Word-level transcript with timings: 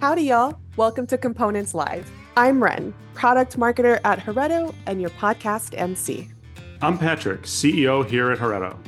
Howdy, 0.00 0.22
y'all. 0.22 0.60
Welcome 0.76 1.08
to 1.08 1.18
Components 1.18 1.74
Live. 1.74 2.08
I'm 2.36 2.62
Ren, 2.62 2.94
product 3.14 3.58
marketer 3.58 3.98
at 4.04 4.20
Heretto 4.20 4.72
and 4.86 5.00
your 5.00 5.10
podcast 5.10 5.76
MC. 5.76 6.28
I'm 6.80 6.96
Patrick, 6.96 7.42
CEO 7.42 8.08
here 8.08 8.30
at 8.30 8.38
Heretto. 8.38 8.78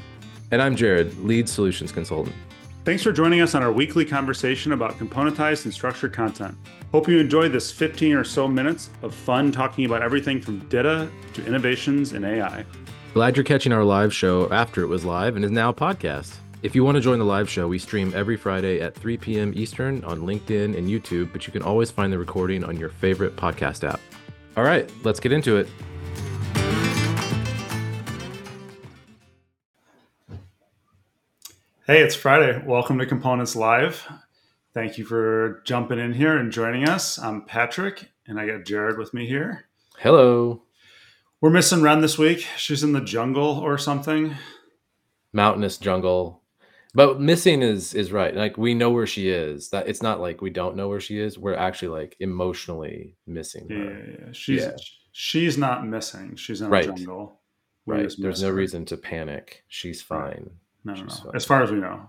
And 0.52 0.62
I'm 0.62 0.76
Jared, 0.76 1.18
lead 1.18 1.48
solutions 1.48 1.90
consultant. 1.90 2.36
Thanks 2.84 3.02
for 3.02 3.10
joining 3.10 3.40
us 3.40 3.56
on 3.56 3.62
our 3.64 3.72
weekly 3.72 4.04
conversation 4.04 4.70
about 4.70 4.98
componentized 4.98 5.65
and 5.65 5.74
structured 5.74 6.12
content. 6.12 6.56
Hope 6.92 7.08
you 7.08 7.19
enjoyed 7.19 7.51
this 7.51 7.72
15 7.72 8.15
or 8.15 8.22
so 8.22 8.47
minutes 8.47 8.90
of 9.03 9.13
fun 9.13 9.51
talking 9.51 9.87
about 9.87 10.03
everything 10.03 10.40
from 10.40 10.61
data 10.69 11.11
to 11.35 11.45
innovations 11.45 12.13
in 12.13 12.24
AI. 12.24 12.65
Glad 13.15 13.37
you're 13.37 13.42
catching 13.42 13.72
our 13.72 13.83
live 13.83 14.15
show 14.15 14.49
after 14.53 14.85
it 14.85 14.87
was 14.87 15.04
live 15.04 15.35
and 15.35 15.45
is 15.45 15.51
now 15.51 15.71
a 15.71 15.74
podcast. 15.74 16.37
If 16.62 16.74
you 16.74 16.84
want 16.84 16.97
to 16.97 17.01
join 17.01 17.19
the 17.19 17.24
live 17.24 17.48
show, 17.48 17.66
we 17.66 17.79
stream 17.79 18.12
every 18.15 18.37
Friday 18.37 18.83
at 18.83 18.95
3 18.95 19.16
p.m. 19.16 19.55
Eastern 19.56 20.05
on 20.05 20.20
LinkedIn 20.20 20.77
and 20.77 20.88
YouTube, 20.88 21.33
but 21.33 21.47
you 21.47 21.55
can 21.55 21.62
always 21.62 21.91
find 21.91 22.12
the 22.12 22.18
recording 22.18 22.64
on 22.64 22.77
your 22.77 22.91
favorite 22.91 23.34
podcast 23.34 23.82
app. 23.88 23.98
All 24.59 24.62
right, 24.62 24.91
let's 25.02 25.20
get 25.20 25.32
into 25.32 25.56
it. 25.56 25.68
Hey, 31.87 32.02
it's 32.02 32.15
Friday. 32.15 32.62
Welcome 32.66 32.98
to 32.98 33.06
Components 33.06 33.56
Live. 33.56 34.06
Thank 34.74 34.98
you 34.98 35.06
for 35.06 35.62
jumping 35.65 35.98
in 35.98 36.12
here 36.12 36.37
and 36.37 36.52
joining 36.52 36.87
us. 36.87 37.18
I'm 37.18 37.46
Patrick, 37.46 38.10
and 38.27 38.38
I 38.38 38.46
got 38.46 38.66
Jared 38.66 38.98
with 38.98 39.15
me 39.15 39.27
here. 39.27 39.65
Hello. 39.98 40.65
We're 41.40 41.48
missing 41.48 41.80
Ren 41.80 42.02
this 42.02 42.18
week. 42.18 42.46
She's 42.59 42.84
in 42.84 42.92
the 42.92 43.01
jungle 43.01 43.59
or 43.59 43.79
something. 43.79 44.37
Mountainous 45.32 45.79
jungle 45.79 46.39
but 46.94 47.20
missing 47.20 47.62
is 47.62 47.94
is 47.94 48.12
right 48.12 48.34
like 48.34 48.56
we 48.56 48.74
know 48.74 48.90
where 48.90 49.06
she 49.06 49.28
is 49.28 49.70
that 49.70 49.88
it's 49.88 50.02
not 50.02 50.20
like 50.20 50.40
we 50.40 50.50
don't 50.50 50.76
know 50.76 50.88
where 50.88 51.00
she 51.00 51.18
is 51.18 51.38
we're 51.38 51.54
actually 51.54 51.88
like 51.88 52.16
emotionally 52.20 53.16
missing 53.26 53.68
her. 53.68 53.76
yeah, 53.76 54.26
yeah, 54.26 54.32
she's 54.32 54.62
yeah. 54.62 54.73
she's 55.12 55.59
not 55.59 55.87
missing 55.87 56.37
she's 56.37 56.60
in 56.60 56.68
right. 56.68 56.84
a 56.84 56.88
jungle 56.88 57.40
we 57.87 57.95
right 57.95 58.12
there's 58.18 58.42
no 58.42 58.48
her. 58.48 58.54
reason 58.54 58.84
to 58.84 58.96
panic 58.96 59.65
she's 59.68 60.02
fine 60.02 60.50
no, 60.84 60.92
no, 60.92 61.00
she's 61.00 61.18
no. 61.18 61.24
Fine. 61.24 61.37
as 61.37 61.45
far 61.45 61.62
as 61.62 61.70
we 61.70 61.78
know 61.78 62.09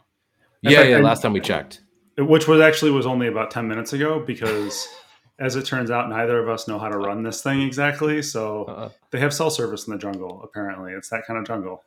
in 0.63 0.71
yeah 0.71 0.79
fact, 0.79 0.89
yeah 0.89 0.97
I, 0.97 1.01
last 1.01 1.21
time 1.21 1.33
we 1.33 1.41
checked 1.41 1.81
which 2.17 2.47
was 2.47 2.61
actually 2.61 2.91
was 2.91 3.05
only 3.05 3.27
about 3.27 3.51
10 3.51 3.67
minutes 3.67 3.93
ago 3.93 4.19
because 4.19 4.87
as 5.39 5.55
it 5.55 5.65
turns 5.65 5.89
out 5.89 6.09
neither 6.09 6.39
of 6.39 6.49
us 6.49 6.67
know 6.67 6.77
how 6.77 6.89
to 6.89 6.97
run 6.97 7.23
this 7.23 7.41
thing 7.41 7.61
exactly 7.61 8.21
so 8.21 8.65
uh-uh. 8.65 8.89
they 9.11 9.19
have 9.19 9.33
cell 9.33 9.49
service 9.49 9.87
in 9.87 9.93
the 9.93 9.99
jungle 9.99 10.41
apparently 10.43 10.93
it's 10.93 11.09
that 11.09 11.25
kind 11.25 11.39
of 11.39 11.45
jungle 11.45 11.83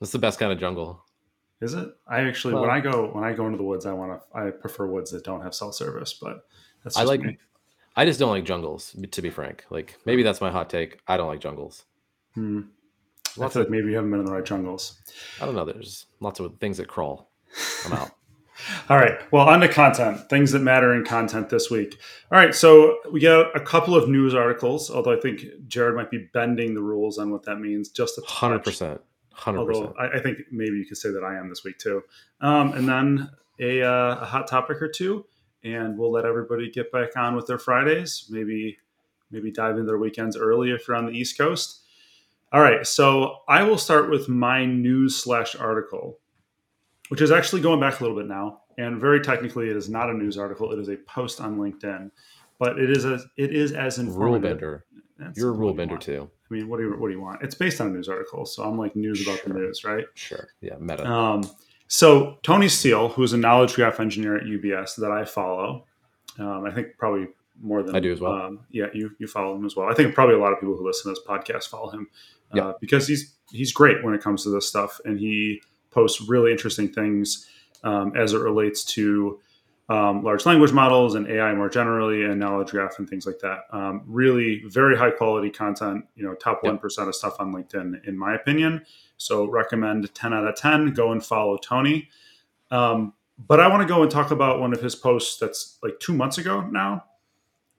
that's 0.00 0.12
the 0.12 0.18
best 0.18 0.38
kind 0.38 0.52
of 0.52 0.58
jungle 0.58 1.04
is 1.62 1.74
it? 1.74 1.88
I 2.08 2.22
actually 2.22 2.54
well, 2.54 2.64
when 2.64 2.70
I 2.70 2.80
go 2.80 3.08
when 3.12 3.24
I 3.24 3.32
go 3.32 3.46
into 3.46 3.56
the 3.56 3.64
woods, 3.64 3.86
I 3.86 3.92
want 3.92 4.20
to 4.20 4.38
I 4.38 4.50
prefer 4.50 4.86
woods 4.86 5.12
that 5.12 5.24
don't 5.24 5.42
have 5.42 5.54
cell 5.54 5.72
service, 5.72 6.12
but 6.12 6.44
that's 6.82 6.96
I 6.96 7.04
like 7.04 7.20
me. 7.20 7.38
I 7.94 8.04
just 8.04 8.18
don't 8.18 8.30
like 8.30 8.44
jungles, 8.44 8.96
to 9.10 9.22
be 9.22 9.30
frank. 9.30 9.64
Like 9.70 9.96
maybe 10.04 10.22
that's 10.22 10.40
my 10.40 10.50
hot 10.50 10.68
take. 10.68 10.98
I 11.06 11.16
don't 11.16 11.28
like 11.28 11.40
jungles. 11.40 11.84
Hmm. 12.34 12.62
I 13.40 13.48
feel 13.48 13.62
like 13.62 13.70
maybe 13.70 13.88
you 13.88 13.94
haven't 13.94 14.10
been 14.10 14.20
in 14.20 14.26
the 14.26 14.32
right 14.32 14.44
jungles. 14.44 15.00
I 15.40 15.46
don't 15.46 15.54
know. 15.54 15.64
There's 15.64 16.06
lots 16.20 16.40
of 16.40 16.58
things 16.58 16.76
that 16.78 16.88
crawl. 16.88 17.30
I'm 17.86 17.92
out. 17.92 18.10
All 18.88 18.98
right. 18.98 19.20
Well, 19.32 19.48
on 19.48 19.60
to 19.60 19.68
content, 19.68 20.28
things 20.28 20.52
that 20.52 20.60
matter 20.60 20.94
in 20.94 21.04
content 21.04 21.48
this 21.48 21.70
week. 21.70 21.98
All 22.30 22.38
right. 22.38 22.54
So 22.54 22.98
we 23.10 23.20
got 23.20 23.56
a 23.56 23.60
couple 23.60 23.94
of 23.96 24.08
news 24.08 24.34
articles, 24.34 24.90
although 24.90 25.12
I 25.12 25.20
think 25.20 25.44
Jared 25.66 25.96
might 25.96 26.10
be 26.10 26.28
bending 26.34 26.74
the 26.74 26.82
rules 26.82 27.18
on 27.18 27.30
what 27.30 27.44
that 27.44 27.56
means 27.56 27.88
just 27.88 28.18
a 28.18 28.22
hundred 28.22 28.64
percent. 29.34 29.56
Hundred 29.56 29.66
percent. 29.66 29.92
I, 29.98 30.18
I, 30.18 30.20
think 30.20 30.38
maybe 30.50 30.76
you 30.76 30.86
could 30.86 30.96
say 30.96 31.10
that 31.10 31.24
I 31.24 31.36
am 31.36 31.48
this 31.48 31.64
week 31.64 31.78
too. 31.78 32.02
Um, 32.40 32.72
and 32.72 32.88
then 32.88 33.30
a, 33.60 33.82
uh, 33.82 34.18
a 34.20 34.24
hot 34.24 34.48
topic 34.48 34.80
or 34.82 34.88
two, 34.88 35.26
and 35.64 35.98
we'll 35.98 36.12
let 36.12 36.24
everybody 36.24 36.70
get 36.70 36.90
back 36.92 37.16
on 37.16 37.36
with 37.36 37.46
their 37.46 37.58
Fridays. 37.58 38.26
Maybe 38.30 38.78
maybe 39.30 39.50
dive 39.50 39.76
into 39.76 39.84
their 39.84 39.98
weekends 39.98 40.36
early 40.36 40.70
if 40.70 40.86
you're 40.86 40.96
on 40.96 41.06
the 41.06 41.12
East 41.12 41.38
Coast. 41.38 41.80
All 42.52 42.60
right, 42.60 42.86
so 42.86 43.38
I 43.48 43.62
will 43.62 43.78
start 43.78 44.10
with 44.10 44.28
my 44.28 44.66
news 44.66 45.16
slash 45.16 45.56
article, 45.56 46.18
which 47.08 47.22
is 47.22 47.30
actually 47.30 47.62
going 47.62 47.80
back 47.80 47.98
a 47.98 48.02
little 48.04 48.16
bit 48.16 48.26
now, 48.26 48.60
and 48.76 49.00
very 49.00 49.20
technically, 49.20 49.70
it 49.70 49.76
is 49.76 49.88
not 49.88 50.10
a 50.10 50.12
news 50.12 50.36
article. 50.36 50.70
It 50.70 50.78
is 50.78 50.88
a 50.88 50.96
post 50.96 51.40
on 51.40 51.56
LinkedIn, 51.56 52.10
but 52.62 52.78
it 52.78 52.90
is 52.90 53.04
a 53.04 53.18
it 53.36 53.52
is 53.52 53.72
as 53.72 53.98
informative. 53.98 54.20
Rule 54.20 54.40
bender. 54.40 54.84
That's 55.18 55.36
You're 55.36 55.48
a 55.48 55.52
rule 55.52 55.74
bender 55.74 55.96
too. 55.98 56.30
I 56.48 56.54
mean, 56.54 56.68
what 56.68 56.76
do 56.76 56.84
you 56.84 56.90
what 56.96 57.08
do 57.08 57.12
you 57.12 57.20
want? 57.20 57.42
It's 57.42 57.56
based 57.56 57.80
on 57.80 57.88
a 57.88 57.90
news 57.90 58.08
article, 58.08 58.46
so 58.46 58.62
I'm 58.62 58.78
like 58.78 58.94
news 58.94 59.20
about 59.20 59.40
sure. 59.40 59.52
the 59.52 59.58
news, 59.58 59.82
right? 59.82 60.04
Sure. 60.14 60.46
Yeah. 60.60 60.76
Meta. 60.78 61.04
Um, 61.04 61.42
so 61.88 62.38
Tony 62.44 62.68
Seale, 62.68 63.08
who's 63.08 63.32
a 63.32 63.36
knowledge 63.36 63.74
graph 63.74 63.98
engineer 63.98 64.36
at 64.36 64.44
UBS 64.44 64.94
that 64.98 65.10
I 65.10 65.24
follow, 65.24 65.86
um, 66.38 66.64
I 66.64 66.70
think 66.70 66.96
probably 66.98 67.26
more 67.60 67.82
than 67.82 67.96
I 67.96 67.98
do 67.98 68.12
as 68.12 68.20
well. 68.20 68.32
Um, 68.32 68.60
yeah, 68.70 68.86
you 68.94 69.10
you 69.18 69.26
follow 69.26 69.56
him 69.56 69.66
as 69.66 69.74
well. 69.74 69.88
I 69.88 69.94
think 69.94 70.14
probably 70.14 70.36
a 70.36 70.38
lot 70.38 70.52
of 70.52 70.60
people 70.60 70.76
who 70.76 70.86
listen 70.86 71.12
to 71.12 71.20
this 71.20 71.26
podcast 71.26 71.68
follow 71.68 71.90
him 71.90 72.06
uh, 72.54 72.56
yeah. 72.56 72.72
because 72.80 73.08
he's 73.08 73.34
he's 73.50 73.72
great 73.72 74.04
when 74.04 74.14
it 74.14 74.22
comes 74.22 74.44
to 74.44 74.50
this 74.50 74.68
stuff, 74.68 75.00
and 75.04 75.18
he 75.18 75.60
posts 75.90 76.20
really 76.28 76.52
interesting 76.52 76.92
things 76.92 77.48
um, 77.82 78.16
as 78.16 78.34
it 78.34 78.38
relates 78.38 78.84
to 78.84 79.40
um, 79.88 80.22
large 80.22 80.46
language 80.46 80.72
models 80.72 81.14
and 81.14 81.26
AI 81.28 81.54
more 81.54 81.68
generally, 81.68 82.24
and 82.24 82.38
knowledge 82.38 82.70
graph 82.70 82.98
and 82.98 83.08
things 83.08 83.26
like 83.26 83.40
that. 83.40 83.64
Um, 83.72 84.02
really, 84.06 84.62
very 84.66 84.96
high 84.96 85.10
quality 85.10 85.50
content. 85.50 86.04
You 86.14 86.24
know, 86.24 86.34
top 86.34 86.62
one 86.62 86.78
yep. 86.82 86.84
of 86.84 87.14
stuff 87.14 87.36
on 87.38 87.52
LinkedIn, 87.52 88.06
in 88.06 88.16
my 88.16 88.34
opinion. 88.34 88.84
So 89.16 89.46
recommend 89.46 90.12
ten 90.14 90.32
out 90.32 90.46
of 90.46 90.56
ten. 90.56 90.94
Go 90.94 91.12
and 91.12 91.24
follow 91.24 91.56
Tony. 91.56 92.08
Um, 92.70 93.14
but 93.38 93.60
I 93.60 93.68
want 93.68 93.82
to 93.82 93.92
go 93.92 94.02
and 94.02 94.10
talk 94.10 94.30
about 94.30 94.60
one 94.60 94.72
of 94.72 94.80
his 94.80 94.94
posts 94.94 95.38
that's 95.38 95.78
like 95.82 95.98
two 96.00 96.12
months 96.12 96.38
ago 96.38 96.60
now. 96.62 97.04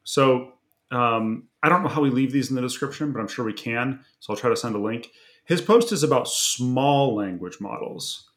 So 0.04 0.54
um, 0.92 1.48
I 1.64 1.70
don't 1.70 1.84
know 1.84 1.90
how 1.90 2.02
we 2.02 2.10
leave 2.10 2.32
these 2.32 2.50
in 2.50 2.56
the 2.56 2.62
description, 2.62 3.12
but 3.12 3.20
I'm 3.20 3.28
sure 3.28 3.46
we 3.46 3.54
can. 3.54 4.02
So 4.20 4.34
I'll 4.34 4.40
try 4.40 4.50
to 4.50 4.58
send 4.58 4.76
a 4.76 4.80
link. 4.80 5.10
His 5.46 5.62
post 5.62 5.92
is 5.92 6.04
about 6.04 6.28
small 6.28 7.16
language 7.16 7.60
models 7.60 8.30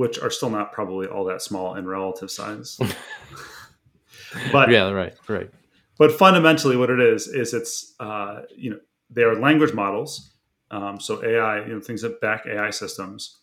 which 0.00 0.18
are 0.18 0.30
still 0.30 0.48
not 0.48 0.72
probably 0.72 1.06
all 1.06 1.24
that 1.26 1.42
small 1.42 1.74
in 1.74 1.86
relative 1.86 2.30
size. 2.30 2.80
but 4.50 4.70
yeah, 4.70 4.88
right, 4.88 5.12
right. 5.28 5.50
But 5.98 6.12
fundamentally, 6.12 6.74
what 6.74 6.88
it 6.88 7.00
is 7.00 7.28
is 7.28 7.52
it's 7.52 7.94
uh, 8.00 8.40
you 8.56 8.70
know 8.70 8.78
they 9.10 9.24
are 9.24 9.38
language 9.38 9.74
models, 9.74 10.30
um, 10.70 10.98
so 10.98 11.22
AI, 11.22 11.66
you 11.66 11.74
know, 11.74 11.80
things 11.80 12.00
that 12.00 12.18
back 12.18 12.46
AI 12.46 12.70
systems, 12.70 13.40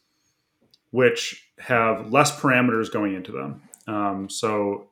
which 0.90 1.48
have 1.60 2.12
less 2.12 2.36
parameters 2.40 2.92
going 2.92 3.14
into 3.14 3.32
them. 3.32 3.62
Um, 3.86 4.28
so, 4.28 4.90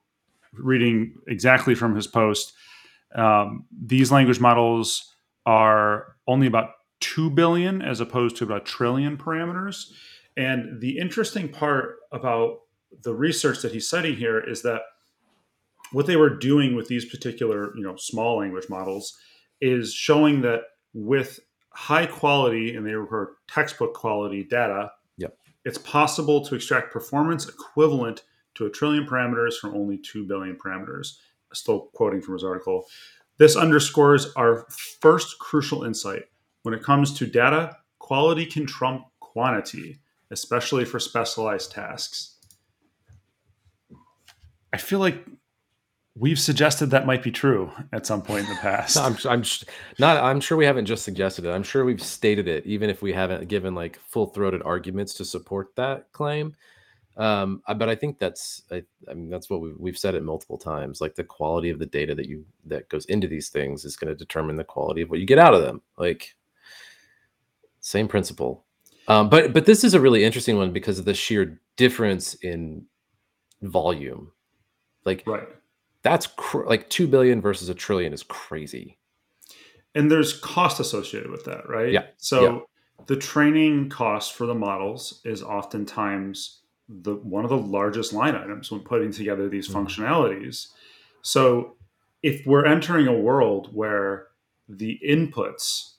reading 0.53 1.15
exactly 1.25 1.73
from 1.73 1.95
his 1.95 2.05
post, 2.05 2.53
um, 3.15 3.65
these 3.75 4.11
language 4.11 4.39
models 4.39 5.11
are 5.47 6.15
only 6.27 6.45
about 6.45 6.73
two 6.99 7.31
billion 7.31 7.81
as 7.81 8.01
opposed 8.01 8.35
to 8.35 8.43
about 8.43 8.61
a 8.61 8.65
trillion 8.65 9.17
parameters 9.17 9.91
and 10.37 10.81
the 10.81 10.97
interesting 10.97 11.49
part 11.49 11.97
about 12.11 12.59
the 13.03 13.13
research 13.13 13.61
that 13.61 13.71
he's 13.71 13.89
citing 13.89 14.15
here 14.15 14.39
is 14.39 14.61
that 14.63 14.81
what 15.91 16.07
they 16.07 16.15
were 16.15 16.29
doing 16.29 16.75
with 16.75 16.87
these 16.87 17.05
particular, 17.05 17.75
you 17.75 17.83
know, 17.83 17.95
small 17.95 18.39
language 18.39 18.69
models 18.69 19.17
is 19.61 19.93
showing 19.93 20.41
that 20.41 20.61
with 20.93 21.39
high 21.69 22.05
quality 22.05 22.75
and 22.75 22.85
they 22.85 22.95
were 22.95 23.37
textbook 23.47 23.93
quality 23.93 24.43
data, 24.43 24.91
yep. 25.17 25.37
it's 25.63 25.77
possible 25.77 26.43
to 26.45 26.55
extract 26.55 26.91
performance 26.91 27.47
equivalent 27.47 28.23
to 28.55 28.65
a 28.65 28.69
trillion 28.69 29.05
parameters 29.05 29.55
from 29.55 29.75
only 29.75 29.97
2 29.97 30.25
billion 30.25 30.57
parameters. 30.57 31.17
Still 31.53 31.89
quoting 31.93 32.21
from 32.21 32.33
his 32.33 32.43
article. 32.43 32.85
This 33.37 33.55
underscores 33.55 34.33
our 34.35 34.65
first 35.01 35.39
crucial 35.39 35.83
insight. 35.83 36.23
When 36.63 36.73
it 36.73 36.83
comes 36.83 37.13
to 37.13 37.25
data, 37.25 37.77
quality 37.99 38.45
can 38.45 38.65
trump 38.65 39.05
quantity 39.19 39.99
especially 40.31 40.85
for 40.85 40.99
specialized 40.99 41.71
tasks. 41.71 42.37
I 44.73 44.77
feel 44.77 44.99
like 44.99 45.25
we've 46.17 46.39
suggested 46.39 46.87
that 46.87 47.05
might 47.05 47.21
be 47.21 47.31
true 47.31 47.71
at 47.91 48.05
some 48.05 48.21
point 48.21 48.45
in 48.45 48.49
the 48.49 48.59
past. 48.59 48.97
I'm, 48.97 49.17
I'm 49.29 49.43
not. 49.99 50.23
I'm 50.23 50.39
sure 50.39 50.57
we 50.57 50.65
haven't 50.65 50.85
just 50.85 51.03
suggested 51.03 51.45
it. 51.45 51.51
I'm 51.51 51.63
sure 51.63 51.85
we've 51.85 52.01
stated 52.01 52.47
it, 52.47 52.65
even 52.65 52.89
if 52.89 53.01
we 53.01 53.13
haven't 53.13 53.47
given 53.47 53.75
like 53.75 53.99
full 54.07 54.27
throated 54.27 54.61
arguments 54.63 55.13
to 55.15 55.25
support 55.25 55.75
that 55.75 56.11
claim. 56.11 56.55
Um, 57.17 57.61
but 57.77 57.87
I 57.87 57.95
think 57.95 58.19
that's. 58.19 58.63
I, 58.71 58.83
I 59.09 59.13
mean, 59.13 59.29
that's 59.29 59.49
what 59.49 59.61
we've, 59.61 59.75
we've 59.77 59.97
said 59.97 60.15
it 60.15 60.23
multiple 60.23 60.57
times. 60.57 60.99
Like 60.99 61.15
the 61.15 61.23
quality 61.23 61.69
of 61.69 61.79
the 61.79 61.85
data 61.85 62.15
that 62.15 62.27
you 62.27 62.45
that 62.65 62.89
goes 62.89 63.05
into 63.05 63.27
these 63.27 63.49
things 63.49 63.85
is 63.85 63.95
going 63.95 64.11
to 64.11 64.17
determine 64.17 64.55
the 64.55 64.63
quality 64.63 65.01
of 65.01 65.09
what 65.09 65.19
you 65.19 65.25
get 65.25 65.39
out 65.39 65.53
of 65.53 65.61
them. 65.61 65.81
Like 65.97 66.35
same 67.79 68.07
principle. 68.07 68.64
Um, 69.07 69.29
but 69.29 69.53
but 69.53 69.65
this 69.65 69.83
is 69.83 69.93
a 69.93 69.99
really 69.99 70.23
interesting 70.23 70.57
one 70.57 70.71
because 70.71 70.99
of 70.99 71.05
the 71.05 71.13
sheer 71.13 71.61
difference 71.77 72.33
in 72.35 72.85
volume. 73.61 74.31
Like 75.05 75.23
right. 75.27 75.47
that's 76.01 76.27
cr- 76.27 76.65
like 76.65 76.89
2 76.89 77.07
billion 77.07 77.41
versus 77.41 77.69
a 77.69 77.75
trillion 77.75 78.13
is 78.13 78.23
crazy. 78.23 78.97
And 79.93 80.11
there's 80.11 80.37
cost 80.39 80.79
associated 80.79 81.29
with 81.29 81.45
that, 81.45 81.69
right? 81.69 81.91
Yeah. 81.91 82.05
So 82.17 82.41
yeah. 82.41 82.59
the 83.05 83.15
training 83.15 83.89
cost 83.89 84.33
for 84.33 84.45
the 84.45 84.55
models 84.55 85.21
is 85.23 85.41
oftentimes 85.43 86.61
the 86.89 87.15
one 87.15 87.43
of 87.43 87.49
the 87.49 87.57
largest 87.57 88.13
line 88.13 88.35
items 88.35 88.71
when 88.71 88.81
putting 88.81 89.11
together 89.11 89.47
these 89.47 89.69
mm-hmm. 89.69 89.85
functionalities. 89.85 90.67
So 91.21 91.77
if 92.21 92.45
we're 92.45 92.65
entering 92.65 93.07
a 93.07 93.13
world 93.13 93.69
where 93.73 94.27
the 94.67 94.99
inputs 95.07 95.93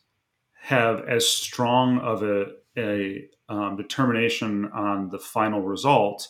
have 0.61 1.09
as 1.09 1.27
strong 1.27 1.99
of 1.99 2.23
a, 2.23 2.47
a 2.77 3.27
um, 3.49 3.77
determination 3.77 4.71
on 4.73 5.11
the 5.11 5.19
final 5.19 5.63
result 5.63 6.29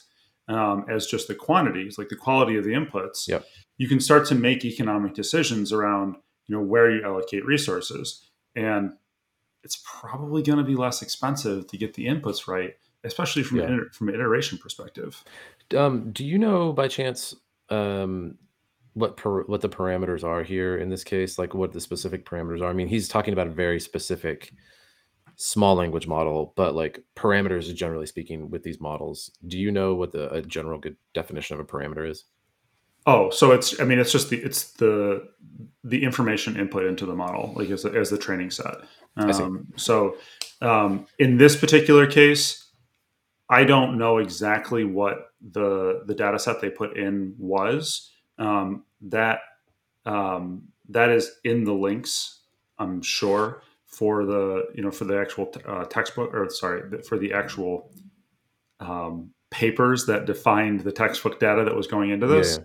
um, 0.49 0.85
as 0.89 1.07
just 1.07 1.29
the 1.29 1.35
quantities, 1.35 1.99
like 1.99 2.09
the 2.09 2.17
quality 2.17 2.57
of 2.57 2.65
the 2.65 2.71
inputs, 2.71 3.27
yep. 3.27 3.45
you 3.79 3.89
can 3.89 4.01
start 4.01 4.27
to 4.29 4.35
make 4.35 4.65
economic 4.65 5.15
decisions 5.15 5.73
around 5.73 6.17
you 6.47 6.57
know 6.57 6.63
where 6.63 6.91
you 6.91 7.05
allocate 7.05 7.45
resources, 7.45 8.29
and 8.55 8.93
it's 9.65 9.83
probably 9.85 10.43
going 10.43 10.59
to 10.59 10.65
be 10.65 10.77
less 10.77 11.03
expensive 11.03 11.67
to 11.67 11.77
get 11.77 11.95
the 11.95 12.07
inputs 12.07 12.47
right, 12.47 12.75
especially 13.03 13.43
from 13.43 13.59
yeah. 13.59 13.65
an, 13.65 13.91
from 13.93 14.09
an 14.09 14.15
iteration 14.15 14.59
perspective. 14.59 15.25
Um, 15.77 16.13
do 16.13 16.25
you 16.25 16.39
know 16.39 16.73
by 16.73 16.87
chance 16.87 17.35
um, 17.71 18.39
what 18.95 19.17
per, 19.17 19.43
what 19.43 19.61
the 19.61 19.69
parameters 19.69 20.23
are 20.23 20.45
here 20.45 20.77
in 20.77 20.89
this 20.89 21.03
case? 21.03 21.39
Like 21.39 21.53
what 21.53 21.73
the 21.73 21.81
specific 21.81 22.25
parameters 22.25 22.63
are? 22.63 22.71
I 22.71 22.73
mean, 22.73 22.89
he's 22.89 23.09
talking 23.09 23.33
about 23.33 23.49
a 23.49 23.51
very 23.51 23.81
specific 23.81 24.53
small 25.37 25.75
language 25.75 26.07
model, 26.07 26.53
but 26.57 26.75
like 26.75 27.05
parameters, 27.15 27.73
generally 27.75 28.07
speaking, 28.07 28.51
with 28.51 28.63
these 28.63 28.81
models. 28.81 29.31
Do 29.47 29.59
you 29.59 29.71
know 29.71 29.95
what 29.95 30.13
the 30.13 30.33
a 30.33 30.43
general 30.43 30.79
good 30.79 30.97
definition 31.15 31.55
of 31.55 31.61
a 31.61 31.65
parameter 31.65 32.09
is? 32.09 32.25
Oh, 33.07 33.31
so 33.31 33.53
it's 33.53 33.79
I 33.81 33.85
mean 33.85 33.99
it's 33.99 34.11
just 34.11 34.31
the 34.31 34.39
it's 34.39 34.73
the 34.73 35.29
the 35.85 36.03
information 36.03 36.57
input 36.57 36.85
into 36.85 37.07
the 37.07 37.15
model, 37.15 37.53
like 37.55 37.71
as 37.71 37.85
the, 37.85 37.91
as 37.91 38.11
the 38.11 38.19
training 38.19 38.51
set. 38.51 38.75
Um, 39.17 39.69
so 39.77 40.17
um, 40.61 41.07
in 41.19 41.37
this 41.39 41.57
particular 41.57 42.07
case, 42.07 42.67
I 43.49 43.65
don't 43.65 43.97
know 43.97 44.19
exactly 44.19 44.85
what 44.85 45.31
the 45.53 46.03
the 46.07 46.15
data 46.15 46.39
set 46.39 46.61
they 46.61 46.71
put 46.71 46.97
in 46.97 47.35
was. 47.39 48.11
Um, 48.39 48.85
that 49.03 49.41
um, 50.07 50.69
that 50.89 51.11
is 51.11 51.31
in 51.45 51.65
the 51.65 51.73
links, 51.73 52.41
I'm 52.79 53.03
sure 53.03 53.63
for 53.87 54.25
the 54.25 54.65
you 54.75 54.83
know 54.83 54.91
for 54.91 55.05
the 55.05 55.19
actual 55.19 55.53
uh, 55.67 55.85
textbook 55.85 56.35
or 56.35 56.49
sorry 56.51 57.03
for 57.03 57.19
the 57.19 57.33
actual 57.33 57.91
um, 58.81 59.31
papers 59.51 60.07
that 60.07 60.27
defined 60.27 60.81
the 60.81 60.93
textbook 60.93 61.41
data 61.41 61.65
that 61.65 61.75
was 61.75 61.87
going 61.87 62.11
into 62.11 62.27
this. 62.27 62.59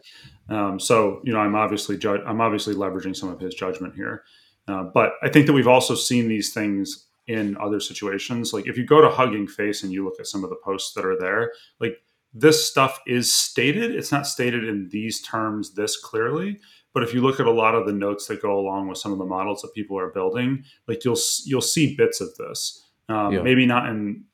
Yeah. 0.49 0.67
Um, 0.67 0.79
so 0.79 1.21
you 1.23 1.31
know 1.31 1.39
I'm 1.39 1.55
obviously 1.55 1.97
ju- 1.97 2.23
I'm 2.25 2.41
obviously 2.41 2.75
leveraging 2.75 3.15
some 3.15 3.29
of 3.29 3.39
his 3.39 3.53
judgment 3.53 3.95
here, 3.95 4.23
uh, 4.67 4.83
but 4.83 5.13
I 5.23 5.29
think 5.29 5.47
that 5.47 5.53
we've 5.53 5.67
also 5.67 5.95
seen 5.95 6.27
these 6.27 6.53
things 6.53 7.07
in 7.27 7.55
other 7.57 7.79
situations. 7.79 8.51
Like 8.51 8.67
if 8.67 8.77
you 8.77 8.85
go 8.85 8.99
to 9.01 9.09
Hugging 9.09 9.47
Face 9.47 9.83
and 9.83 9.91
you 9.91 10.03
look 10.03 10.19
at 10.19 10.27
some 10.27 10.43
of 10.43 10.49
the 10.49 10.57
posts 10.57 10.93
that 10.93 11.05
are 11.05 11.17
there, 11.17 11.53
like 11.79 11.97
this 12.33 12.65
stuff 12.65 12.99
is 13.07 13.33
stated. 13.33 13.93
It's 13.93 14.11
not 14.11 14.27
stated 14.27 14.67
in 14.67 14.89
these 14.89 15.21
terms 15.21 15.73
this 15.73 15.97
clearly, 15.97 16.59
but 16.93 17.03
if 17.03 17.13
you 17.13 17.21
look 17.21 17.39
at 17.39 17.45
a 17.45 17.51
lot 17.51 17.75
of 17.75 17.85
the 17.85 17.93
notes 17.93 18.27
that 18.27 18.41
go 18.41 18.59
along 18.59 18.87
with 18.87 18.97
some 18.97 19.11
of 19.11 19.17
the 19.17 19.25
models 19.25 19.61
that 19.61 19.73
people 19.73 19.97
are 19.97 20.09
building, 20.09 20.63
like 20.87 21.05
you'll 21.05 21.19
you'll 21.45 21.61
see 21.61 21.95
bits 21.95 22.21
of 22.21 22.35
this. 22.37 22.85
Um, 23.09 23.33
yeah. 23.33 23.41
Maybe 23.41 23.65
not 23.65 23.89
in 23.89 24.25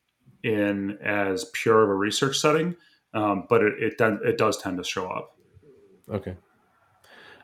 in 0.44 0.98
as 1.04 1.45
pure 1.54 1.83
of 1.83 1.89
a 1.89 1.95
research 1.95 2.38
setting, 2.39 2.75
um, 3.13 3.45
but 3.50 3.62
it 3.62 3.74
it, 3.80 3.98
does, 3.98 4.19
it 4.24 4.38
does 4.38 4.62
tend 4.62 4.77
to 4.77 4.83
show 4.83 5.07
up. 5.07 5.38
Okay, 6.09 6.36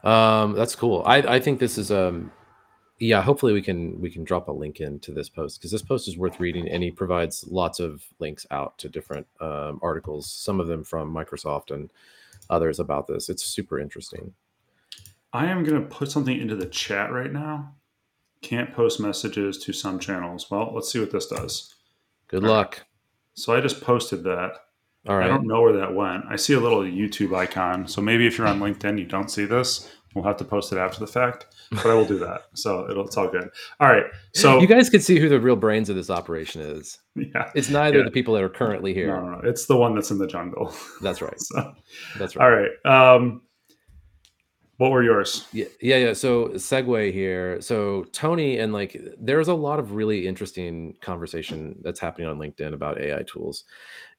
um, 0.03 0.53
that's 0.53 0.75
cool. 0.75 1.03
I 1.05 1.17
I 1.17 1.39
think 1.39 1.59
this 1.59 1.77
is 1.77 1.91
um 1.91 2.31
yeah 2.99 3.21
hopefully 3.21 3.53
we 3.53 3.61
can 3.61 3.99
we 3.99 4.09
can 4.09 4.23
drop 4.23 4.47
a 4.47 4.51
link 4.51 4.79
into 4.79 5.11
this 5.11 5.27
post 5.27 5.59
because 5.59 5.71
this 5.71 5.81
post 5.81 6.07
is 6.07 6.17
worth 6.17 6.39
reading 6.39 6.69
and 6.69 6.83
he 6.83 6.91
provides 6.91 7.45
lots 7.47 7.79
of 7.79 8.03
links 8.19 8.45
out 8.51 8.77
to 8.77 8.87
different 8.87 9.27
um, 9.41 9.79
articles 9.81 10.31
some 10.31 10.59
of 10.59 10.67
them 10.67 10.83
from 10.83 11.13
microsoft 11.13 11.71
and 11.71 11.91
others 12.49 12.79
about 12.79 13.07
this 13.07 13.29
it's 13.29 13.43
super 13.43 13.79
interesting 13.79 14.31
I 15.33 15.47
am 15.47 15.63
going 15.63 15.81
to 15.81 15.87
put 15.87 16.11
something 16.11 16.39
into 16.39 16.55
the 16.55 16.67
chat 16.67 17.11
right 17.11 17.33
now. 17.33 17.73
Can't 18.41 18.73
post 18.73 18.99
messages 18.99 19.57
to 19.59 19.73
some 19.73 19.97
channels. 19.97 20.49
Well, 20.51 20.71
let's 20.73 20.91
see 20.91 20.99
what 20.99 21.11
this 21.11 21.27
does. 21.27 21.73
Good 22.27 22.43
All 22.43 22.51
luck. 22.51 22.75
Right. 22.77 22.83
So 23.33 23.55
I 23.55 23.59
just 23.59 23.81
posted 23.81 24.23
that. 24.25 24.51
All 25.07 25.17
right. 25.17 25.25
I 25.25 25.27
don't 25.27 25.47
know 25.47 25.61
where 25.61 25.73
that 25.73 25.93
went. 25.93 26.25
I 26.29 26.35
see 26.35 26.53
a 26.53 26.59
little 26.59 26.81
YouTube 26.81 27.35
icon. 27.35 27.87
So 27.87 27.99
maybe 27.99 28.27
if 28.27 28.37
you're 28.37 28.47
on 28.47 28.59
LinkedIn, 28.59 28.99
you 28.99 29.05
don't 29.05 29.29
see 29.29 29.45
this. 29.45 29.91
We'll 30.13 30.23
have 30.25 30.37
to 30.37 30.45
post 30.45 30.71
it 30.71 30.77
after 30.77 30.99
the 30.99 31.07
fact, 31.07 31.47
but 31.71 31.87
I 31.87 31.95
will 31.95 32.05
do 32.05 32.19
that. 32.19 32.43
So 32.53 32.87
it'll, 32.89 33.07
it's 33.07 33.17
all 33.17 33.27
good. 33.27 33.49
All 33.79 33.89
right. 33.89 34.05
So 34.35 34.59
you 34.59 34.67
guys 34.67 34.87
can 34.87 35.01
see 35.01 35.19
who 35.19 35.27
the 35.27 35.39
real 35.39 35.55
brains 35.55 35.89
of 35.89 35.95
this 35.95 36.11
operation 36.11 36.61
is. 36.61 36.99
Yeah. 37.15 37.51
It's 37.55 37.69
neither 37.69 37.97
yeah. 37.97 38.03
the 38.03 38.11
people 38.11 38.35
that 38.35 38.43
are 38.43 38.49
currently 38.49 38.93
here. 38.93 39.07
No, 39.07 39.25
no, 39.25 39.39
no. 39.39 39.49
It's 39.49 39.65
the 39.65 39.75
one 39.75 39.95
that's 39.95 40.11
in 40.11 40.19
the 40.19 40.27
jungle. 40.27 40.71
That's 41.01 41.21
right. 41.21 41.33
so, 41.39 41.73
that's 42.19 42.35
right. 42.35 42.45
All 42.45 42.51
right. 42.51 43.15
Um, 43.15 43.41
what 44.83 44.91
were 44.91 45.01
yours? 45.01 45.47
Yeah, 45.53 45.67
yeah, 45.79 45.95
yeah. 45.95 46.11
So 46.11 46.49
segue 46.49 47.13
here. 47.13 47.61
So 47.61 48.03
Tony 48.11 48.57
and 48.57 48.73
like 48.73 49.01
there's 49.17 49.47
a 49.47 49.53
lot 49.53 49.79
of 49.79 49.93
really 49.93 50.27
interesting 50.27 50.97
conversation 50.99 51.79
that's 51.83 52.01
happening 52.01 52.27
on 52.27 52.37
LinkedIn 52.37 52.73
about 52.73 52.99
AI 52.99 53.23
tools. 53.23 53.63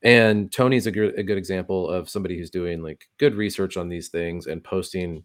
And 0.02 0.50
Tony's 0.50 0.87
a 0.87 0.90
good, 0.90 1.19
a 1.19 1.22
good 1.22 1.37
example 1.37 1.90
of 1.90 2.08
somebody 2.08 2.38
who's 2.38 2.49
doing 2.49 2.82
like 2.82 3.06
good 3.19 3.34
research 3.34 3.76
on 3.76 3.90
these 3.90 4.08
things 4.08 4.46
and 4.46 4.64
posting 4.64 5.25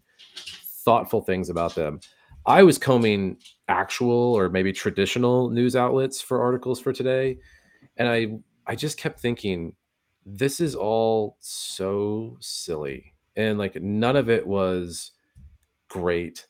thoughtful 0.84 1.22
things 1.22 1.48
about 1.48 1.74
them. 1.74 2.00
I 2.44 2.62
was 2.62 2.76
combing 2.76 3.38
actual 3.66 4.34
or 4.34 4.50
maybe 4.50 4.74
traditional 4.74 5.48
news 5.48 5.74
outlets 5.74 6.20
for 6.20 6.42
articles 6.42 6.80
for 6.80 6.92
today, 6.92 7.38
and 7.96 8.06
I 8.06 8.32
I 8.66 8.76
just 8.76 8.98
kept 8.98 9.20
thinking 9.20 9.74
this 10.26 10.60
is 10.60 10.74
all 10.74 11.38
so 11.40 12.36
silly. 12.40 13.14
And 13.36 13.58
like 13.58 13.80
none 13.80 14.16
of 14.16 14.28
it 14.28 14.46
was 14.46 15.12
great. 15.90 16.46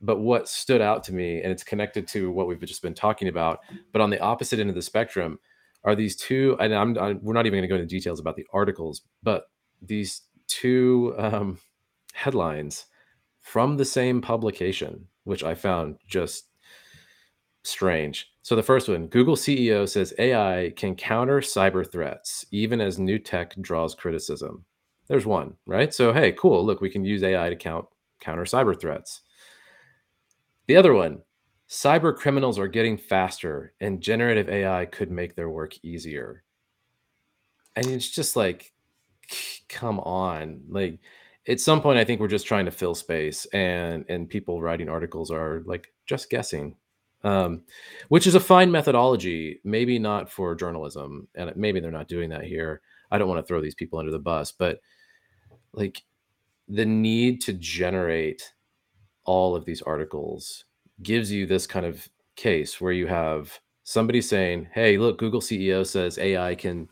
But 0.00 0.20
what 0.20 0.48
stood 0.48 0.80
out 0.80 1.04
to 1.04 1.14
me, 1.14 1.42
and 1.42 1.52
it's 1.52 1.64
connected 1.64 2.08
to 2.08 2.30
what 2.30 2.46
we've 2.46 2.60
just 2.60 2.82
been 2.82 2.94
talking 2.94 3.28
about, 3.28 3.60
but 3.92 4.00
on 4.00 4.10
the 4.10 4.20
opposite 4.20 4.60
end 4.60 4.70
of 4.70 4.76
the 4.76 4.82
spectrum, 4.82 5.38
are 5.84 5.94
these 5.94 6.16
two, 6.16 6.56
and 6.60 6.74
I'm, 6.74 6.96
I'm 6.98 7.20
we're 7.22 7.34
not 7.34 7.46
even 7.46 7.58
going 7.58 7.68
to 7.68 7.68
go 7.68 7.74
into 7.76 7.86
details 7.86 8.20
about 8.20 8.36
the 8.36 8.46
articles, 8.52 9.02
but 9.22 9.44
these 9.82 10.22
two 10.46 11.14
um, 11.18 11.58
headlines 12.14 12.86
from 13.40 13.76
the 13.76 13.84
same 13.84 14.20
publication, 14.20 15.06
which 15.24 15.44
I 15.44 15.54
found 15.54 15.98
just 16.08 16.48
strange. 17.64 18.30
So 18.42 18.56
the 18.56 18.62
first 18.62 18.88
one, 18.88 19.08
Google 19.08 19.36
CEO 19.36 19.88
says 19.88 20.14
AI 20.18 20.72
can 20.76 20.94
counter 20.94 21.40
cyber 21.40 21.90
threats 21.90 22.44
even 22.50 22.80
as 22.80 22.98
new 22.98 23.18
tech 23.18 23.54
draws 23.60 23.94
criticism. 23.94 24.64
There's 25.08 25.26
one, 25.26 25.54
right? 25.66 25.92
So 25.92 26.12
hey, 26.12 26.32
cool. 26.32 26.64
Look, 26.64 26.80
we 26.80 26.90
can 26.90 27.04
use 27.04 27.22
AI 27.22 27.50
to 27.50 27.56
count 27.56 27.86
counter 28.20 28.44
cyber 28.44 28.78
threats. 28.78 29.22
The 30.66 30.76
other 30.76 30.94
one, 30.94 31.22
cyber 31.68 32.14
criminals 32.14 32.58
are 32.58 32.68
getting 32.68 32.96
faster 32.96 33.74
and 33.80 34.00
generative 34.00 34.48
AI 34.48 34.86
could 34.86 35.10
make 35.10 35.34
their 35.34 35.50
work 35.50 35.74
easier. 35.82 36.44
And 37.76 37.86
it's 37.86 38.10
just 38.10 38.36
like, 38.36 38.72
come 39.68 40.00
on. 40.00 40.62
Like 40.68 40.98
at 41.46 41.60
some 41.60 41.80
point, 41.80 41.98
I 41.98 42.04
think 42.04 42.20
we're 42.20 42.28
just 42.28 42.46
trying 42.46 42.64
to 42.64 42.70
fill 42.70 42.94
space 42.94 43.44
and 43.46 44.04
and 44.08 44.28
people 44.28 44.60
writing 44.60 44.88
articles 44.88 45.30
are 45.30 45.62
like 45.66 45.92
just 46.06 46.30
guessing. 46.30 46.76
Um, 47.24 47.62
which 48.08 48.28
is 48.28 48.36
a 48.36 48.40
fine 48.40 48.70
methodology, 48.70 49.60
maybe 49.64 49.98
not 49.98 50.30
for 50.30 50.54
journalism, 50.54 51.26
and 51.34 51.52
maybe 51.56 51.80
they're 51.80 51.90
not 51.90 52.06
doing 52.06 52.30
that 52.30 52.44
here. 52.44 52.80
I 53.10 53.18
don't 53.18 53.26
want 53.28 53.44
to 53.44 53.46
throw 53.46 53.60
these 53.60 53.74
people 53.74 53.98
under 53.98 54.12
the 54.12 54.20
bus, 54.20 54.52
but 54.52 54.78
like 55.72 56.02
the 56.68 56.84
need 56.84 57.40
to 57.42 57.52
generate 57.54 58.52
all 59.24 59.54
of 59.56 59.64
these 59.64 59.82
articles 59.82 60.64
gives 61.02 61.30
you 61.30 61.46
this 61.46 61.66
kind 61.66 61.86
of 61.86 62.08
case 62.36 62.80
where 62.80 62.92
you 62.92 63.06
have 63.06 63.58
somebody 63.84 64.20
saying, 64.20 64.68
"Hey, 64.72 64.98
look, 64.98 65.18
Google 65.18 65.40
CEO 65.40 65.86
says 65.86 66.18
AI 66.18 66.54
can 66.54 66.88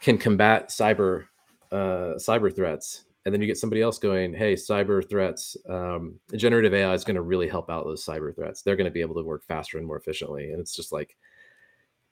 can 0.00 0.18
combat 0.18 0.68
cyber 0.68 1.24
uh, 1.72 2.14
cyber 2.16 2.54
threats," 2.54 3.04
and 3.24 3.32
then 3.32 3.40
you 3.40 3.46
get 3.46 3.58
somebody 3.58 3.82
else 3.82 3.98
going, 3.98 4.34
"Hey, 4.34 4.54
cyber 4.54 5.06
threats, 5.08 5.56
um, 5.68 6.18
generative 6.36 6.74
AI 6.74 6.92
is 6.92 7.04
going 7.04 7.16
to 7.16 7.22
really 7.22 7.48
help 7.48 7.70
out 7.70 7.84
those 7.84 8.04
cyber 8.04 8.34
threats. 8.34 8.62
They're 8.62 8.76
going 8.76 8.86
to 8.86 8.90
be 8.90 9.00
able 9.00 9.16
to 9.16 9.22
work 9.22 9.44
faster 9.44 9.78
and 9.78 9.86
more 9.86 9.98
efficiently." 9.98 10.50
And 10.52 10.60
it's 10.60 10.74
just 10.74 10.92
like 10.92 11.16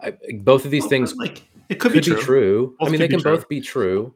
I, 0.00 0.16
both 0.40 0.64
of 0.64 0.70
these 0.70 0.82
well, 0.82 0.90
things 0.90 1.14
like 1.14 1.48
it 1.68 1.76
could, 1.76 1.92
could 1.92 2.04
be, 2.04 2.10
true. 2.10 2.16
Be 2.16 2.22
true. 2.22 2.76
I 2.80 2.88
mean, 2.88 3.00
they 3.00 3.08
can 3.08 3.20
true. 3.20 3.36
both 3.36 3.48
be 3.48 3.60
true. 3.60 4.14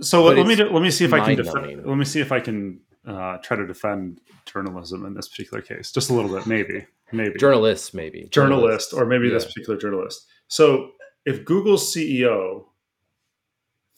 So 0.00 0.24
let, 0.24 0.36
let 0.36 0.46
me 0.46 0.56
do, 0.56 0.70
let 0.70 0.82
me 0.82 0.90
see 0.90 1.04
if 1.04 1.12
I 1.12 1.24
can 1.24 1.36
defend, 1.36 1.86
let 1.86 1.96
me 1.96 2.04
see 2.04 2.20
if 2.20 2.30
I 2.30 2.40
can 2.40 2.80
uh, 3.06 3.38
try 3.38 3.56
to 3.56 3.66
defend 3.66 4.20
journalism 4.44 5.06
in 5.06 5.14
this 5.14 5.28
particular 5.28 5.62
case, 5.62 5.90
just 5.90 6.10
a 6.10 6.12
little 6.12 6.30
bit, 6.30 6.46
maybe, 6.46 6.86
maybe 7.12 7.38
journalists, 7.38 7.94
maybe 7.94 8.28
journalist, 8.30 8.92
or 8.92 9.06
maybe 9.06 9.28
yeah. 9.28 9.34
this 9.34 9.46
particular 9.46 9.78
journalist. 9.78 10.26
So 10.48 10.90
if 11.24 11.44
Google's 11.44 11.94
CEO 11.94 12.66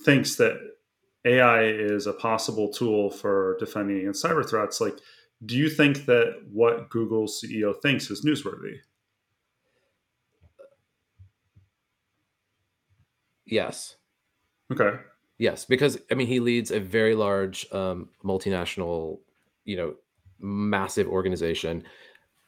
thinks 0.03 0.37
that 0.37 0.59
AI 1.25 1.65
is 1.65 2.07
a 2.07 2.13
possible 2.13 2.73
tool 2.73 3.11
for 3.11 3.57
defending 3.59 3.99
against 3.99 4.25
cyber 4.25 4.49
threats, 4.49 4.81
like, 4.81 4.99
do 5.45 5.57
you 5.57 5.69
think 5.69 6.07
that 6.07 6.43
what 6.51 6.91
Google's 6.91 7.41
CEO 7.41 7.75
thinks 7.81 8.11
is 8.11 8.25
newsworthy? 8.25 8.77
Yes. 13.47 13.97
Okay. 14.73 14.99
Yes, 15.39 15.65
because 15.65 15.99
I 16.11 16.15
mean 16.15 16.27
he 16.27 16.41
leads 16.41 16.71
a 16.71 16.81
very 16.81 17.15
large 17.15 17.67
um, 17.73 18.09
multinational, 18.25 19.21
you 19.65 19.77
know, 19.77 19.95
massive 20.41 21.07
organization. 21.09 21.85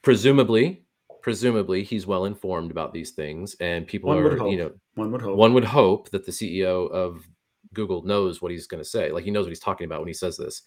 Presumably, 0.02 0.82
presumably 1.22 1.82
he's 1.82 2.06
well 2.06 2.24
informed 2.24 2.70
about 2.70 2.92
these 2.92 3.10
things, 3.10 3.54
and 3.60 3.86
people 3.86 4.08
One 4.08 4.18
are, 4.18 4.48
you 4.48 4.56
know, 4.56 4.72
One 4.94 5.12
would 5.12 5.20
hope. 5.22 5.36
one 5.36 5.52
would 5.54 5.64
hope 5.64 6.10
that 6.10 6.24
the 6.24 6.32
CEO 6.32 6.90
of 6.90 7.26
Google 7.74 8.02
knows 8.02 8.40
what 8.42 8.50
he's 8.50 8.66
going 8.66 8.82
to 8.82 8.88
say. 8.88 9.12
Like 9.12 9.24
he 9.24 9.30
knows 9.30 9.44
what 9.44 9.50
he's 9.50 9.60
talking 9.60 9.84
about 9.84 10.00
when 10.00 10.08
he 10.08 10.14
says 10.14 10.36
this. 10.36 10.62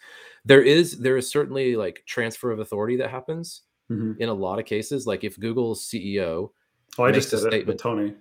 There 0.46 0.62
is 0.62 1.00
there 1.00 1.18
is 1.18 1.30
certainly 1.30 1.76
like 1.76 2.04
transfer 2.06 2.52
of 2.52 2.60
authority 2.60 2.96
that 2.98 3.10
happens 3.10 3.62
Mhm. 3.92 4.18
in 4.20 4.30
a 4.30 4.34
lot 4.34 4.60
of 4.60 4.66
cases. 4.66 5.06
Like 5.06 5.24
if 5.26 5.38
Google's 5.40 5.86
CEO 5.86 6.52
Oh, 6.98 7.04
I 7.04 7.12
just 7.12 7.32
did 7.32 7.52
it 7.54 7.66
with 7.68 7.78
Tony. 7.82 8.14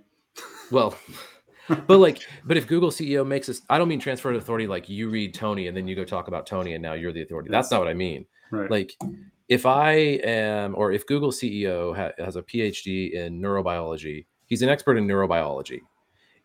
Well, 0.73 0.97
but 1.69 1.99
like, 1.99 2.23
but 2.45 2.57
if 2.57 2.67
Google 2.67 2.91
CEO 2.91 3.27
makes 3.27 3.49
us, 3.49 3.63
I 3.71 3.79
don't 3.79 3.89
mean 3.89 4.01
transfer 4.01 4.31
of 4.31 4.37
authority 4.37 4.67
like 4.67 4.89
you 4.89 5.09
read 5.11 5.35
Tony 5.35 5.69
and 5.69 5.77
then 5.77 5.87
you 5.87 5.95
go 5.95 6.05
talk 6.05 6.29
about 6.29 6.47
Tony 6.47 6.75
and 6.75 6.83
now 6.83 6.95
you're 6.95 7.13
the 7.13 7.23
authority. 7.23 7.51
That's 7.51 7.71
not 7.71 7.81
what 7.81 7.89
I 7.89 7.95
mean. 7.95 8.27
Right. 8.51 8.71
Like, 8.71 8.97
if 9.49 9.67
I 9.67 9.93
am, 10.25 10.75
or 10.77 10.93
if 10.93 11.07
Google 11.07 11.31
CEO 11.31 11.95
ha- 11.95 12.13
has 12.23 12.37
a 12.37 12.43
PhD 12.43 13.13
in 13.13 13.41
neurobiology, 13.41 14.27
he's 14.47 14.63
an 14.63 14.69
expert 14.69 14.97
in 14.97 15.07
neurobiology. 15.07 15.81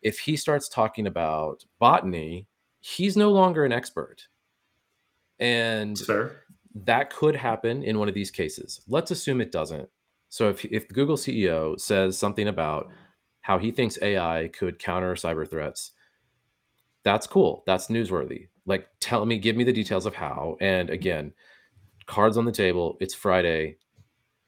If 0.02 0.18
he 0.18 0.36
starts 0.36 0.68
talking 0.68 1.06
about 1.06 1.64
botany, 1.78 2.46
he's 2.80 3.16
no 3.16 3.30
longer 3.30 3.64
an 3.64 3.72
expert. 3.72 4.28
And 5.40 5.98
fair. 5.98 6.42
that 6.84 7.10
could 7.10 7.36
happen 7.36 7.82
in 7.82 7.98
one 7.98 8.08
of 8.08 8.14
these 8.14 8.30
cases. 8.30 8.80
Let's 8.88 9.10
assume 9.10 9.40
it 9.40 9.52
doesn't. 9.52 9.88
So 10.28 10.48
if 10.50 10.64
if 10.66 10.88
Google 10.88 11.16
CEO 11.16 11.80
says 11.80 12.18
something 12.18 12.48
about 12.48 12.90
how 13.48 13.58
he 13.58 13.70
thinks 13.70 13.98
AI 14.02 14.50
could 14.52 14.78
counter 14.78 15.14
cyber 15.14 15.48
threats, 15.48 15.92
that's 17.02 17.26
cool. 17.26 17.62
That's 17.66 17.86
newsworthy. 17.86 18.48
Like 18.66 18.86
tell 19.00 19.24
me, 19.24 19.38
give 19.38 19.56
me 19.56 19.64
the 19.64 19.72
details 19.72 20.04
of 20.04 20.14
how. 20.14 20.58
And 20.60 20.90
again, 20.90 21.32
cards 22.04 22.36
on 22.36 22.44
the 22.44 22.52
table. 22.52 22.98
It's 23.00 23.14
Friday. 23.14 23.78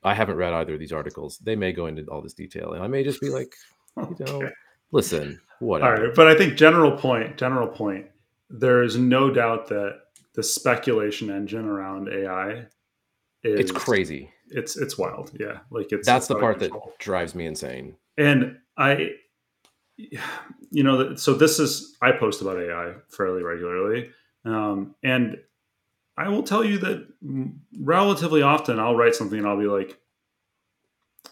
I 0.02 0.12
haven't 0.12 0.37
read 0.37 0.52
either 0.52 0.75
of 0.75 0.80
these 0.80 0.92
articles. 0.92 1.38
They 1.38 1.57
may 1.57 1.73
go 1.73 1.87
into 1.87 2.04
all 2.11 2.21
this 2.21 2.35
detail, 2.35 2.75
and 2.75 2.83
I 2.83 2.88
may 2.88 3.02
just 3.02 3.23
be 3.23 3.30
like, 3.30 3.54
you 3.97 4.16
know, 4.21 4.42
Okay. 4.42 4.52
listen, 4.92 5.40
All 5.61 5.61
whatever. 5.61 6.07
right, 6.09 6.14
but 6.14 6.28
I 6.28 6.35
think 6.35 6.59
general 6.59 6.92
point, 6.92 7.38
general 7.38 7.69
point. 7.69 8.04
There 8.50 8.83
is 8.83 8.99
no 8.99 9.30
doubt 9.30 9.69
that 9.69 10.00
the 10.35 10.42
speculation 10.42 11.30
engine 11.30 11.64
around 11.64 12.11
AI 12.12 12.66
is 13.45 13.61
It's 13.61 13.73
crazy. 13.73 14.30
It's 14.50 14.76
it's 14.76 14.99
wild. 14.99 15.33
Yeah, 15.40 15.61
like 15.71 15.90
it's 15.92 16.07
That's 16.07 16.25
it's 16.25 16.28
the 16.28 16.35
part 16.37 16.59
that 16.59 16.73
drives 16.99 17.35
me 17.35 17.47
insane. 17.47 17.97
And 18.19 18.59
I, 18.80 19.10
you 19.96 20.82
know, 20.82 21.14
so 21.14 21.34
this 21.34 21.58
is 21.58 21.96
I 22.00 22.12
post 22.12 22.40
about 22.40 22.58
AI 22.58 22.94
fairly 23.10 23.42
regularly, 23.42 24.10
um, 24.46 24.94
and 25.02 25.37
I 26.16 26.28
will 26.28 26.42
tell 26.42 26.64
you 26.64 26.78
that 26.78 27.06
relatively 27.78 28.42
often 28.42 28.80
I'll 28.80 28.96
write 28.96 29.14
something 29.14 29.38
and 29.38 29.46
I'll 29.46 29.58
be 29.58 29.66
like, 29.66 29.99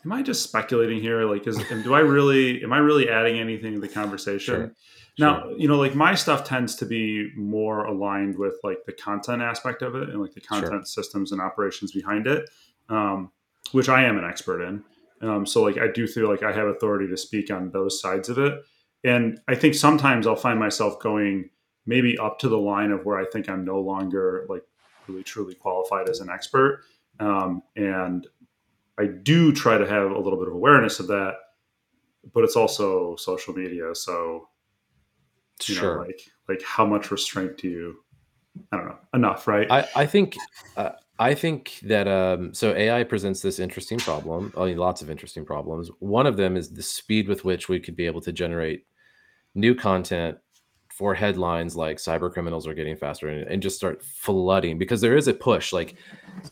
"Am 0.05 0.13
I 0.13 0.23
just 0.23 0.43
speculating 0.43 1.01
here? 1.01 1.25
Like, 1.25 1.47
is 1.47 1.59
and 1.71 1.83
do 1.83 1.95
I 1.95 2.01
really 2.01 2.63
am 2.63 2.73
I 2.75 2.79
really 2.79 3.09
adding 3.09 3.39
anything 3.39 3.75
to 3.75 3.81
the 3.81 3.89
conversation?" 3.89 4.55
Sure. 4.55 4.73
Now, 5.19 5.41
Sure. 5.41 5.59
you 5.59 5.69
know, 5.69 5.79
like 5.79 5.95
my 5.95 6.15
stuff 6.15 6.45
tends 6.45 6.77
to 6.77 6.85
be 6.87 7.33
more 7.35 7.87
aligned 7.87 8.39
with 8.39 8.61
like 8.63 8.85
the 8.85 8.93
content 8.93 9.43
aspect 9.43 9.83
of 9.83 9.95
it 9.97 10.11
and 10.11 10.21
like 10.21 10.35
the 10.35 10.41
Sure. 10.41 10.61
content 10.61 10.87
systems 10.87 11.33
and 11.33 11.41
operations 11.41 11.93
behind 11.93 12.27
it, 12.27 12.49
um, 12.91 13.33
which 13.73 13.89
I 13.89 14.05
am 14.05 14.19
an 14.19 14.25
expert 14.25 14.61
in. 14.63 14.85
Um, 15.21 15.47
so, 15.47 15.63
like, 15.63 15.79
I 15.79 15.89
do 15.93 16.07
feel 16.07 16.29
like 16.29 16.43
I 16.43 16.53
have 16.53 16.69
authority 16.69 17.09
to 17.09 17.17
speak 17.17 17.51
on 17.51 17.71
those 17.71 18.01
sides 18.01 18.29
of 18.29 18.39
it. 18.39 18.61
And 19.05 19.41
I 19.49 19.55
think 19.55 19.75
sometimes 19.75 20.27
I'll 20.27 20.37
find 20.37 20.59
myself 20.59 21.01
going 21.01 21.51
maybe 21.87 22.19
up 22.19 22.39
to 22.41 22.49
the 22.49 22.59
line 22.59 22.91
of 22.91 23.05
where 23.05 23.19
I 23.19 23.25
think 23.33 23.49
I'm 23.49 23.65
no 23.65 23.81
longer 23.81 24.47
like 24.49 24.63
really 25.07 25.23
truly 25.23 25.55
qualified 25.55 26.09
as 26.09 26.21
an 26.21 26.29
expert. 26.29 26.83
Um, 27.21 27.63
and 27.77 28.27
I 28.99 29.07
do 29.07 29.53
try 29.53 29.79
to 29.79 29.87
have 29.87 30.11
a 30.11 30.19
little 30.19 30.39
bit 30.39 30.49
of 30.49 30.55
awareness 30.55 31.01
of 31.01 31.07
that, 31.09 31.35
but 32.35 32.45
it's 32.45 32.57
also 32.57 33.17
social 33.17 33.55
media. 33.55 33.95
So, 33.95 34.49
you 35.67 35.75
sure. 35.75 35.97
know 35.97 36.03
like 36.03 36.21
like 36.49 36.63
how 36.63 36.87
much 36.87 37.11
restraint 37.11 37.57
do 37.57 37.69
you 37.69 37.97
i 38.73 38.77
don't 38.77 38.87
know 38.87 38.99
enough 39.15 39.49
right 39.49 39.71
I, 39.71 39.89
I 39.97 40.07
think 40.07 40.37
uh, 40.77 40.91
I 41.19 41.35
think 41.35 41.81
that 41.83 42.07
um, 42.07 42.55
so 42.55 42.75
AI 42.75 43.03
presents 43.03 43.43
this 43.43 43.59
interesting 43.59 43.99
problem. 43.99 44.53
I 44.57 44.67
mean, 44.67 44.77
lots 44.77 45.03
of 45.03 45.11
interesting 45.11 45.45
problems. 45.45 45.91
One 45.99 46.27
of 46.27 46.37
them 46.37 46.57
is 46.57 46.71
the 46.71 46.83
speed 46.83 47.27
with 47.29 47.45
which 47.45 47.69
we 47.69 47.81
could 47.81 47.97
be 47.97 48.07
able 48.07 48.21
to 48.21 48.33
generate 48.33 48.85
new 49.55 49.75
content 49.75 50.39
for 50.99 51.15
headlines 51.15 51.77
like 51.77 51.99
cyber 51.99 52.33
criminals 52.33 52.67
are 52.67 52.75
getting 52.75 52.97
faster 52.97 53.29
and, 53.29 53.47
and 53.49 53.63
just 53.63 53.77
start 53.77 54.03
flooding 54.05 54.79
because 54.79 55.01
there 55.01 55.17
is 55.17 55.29
a 55.29 55.35
push. 55.35 55.73
Like 55.73 55.97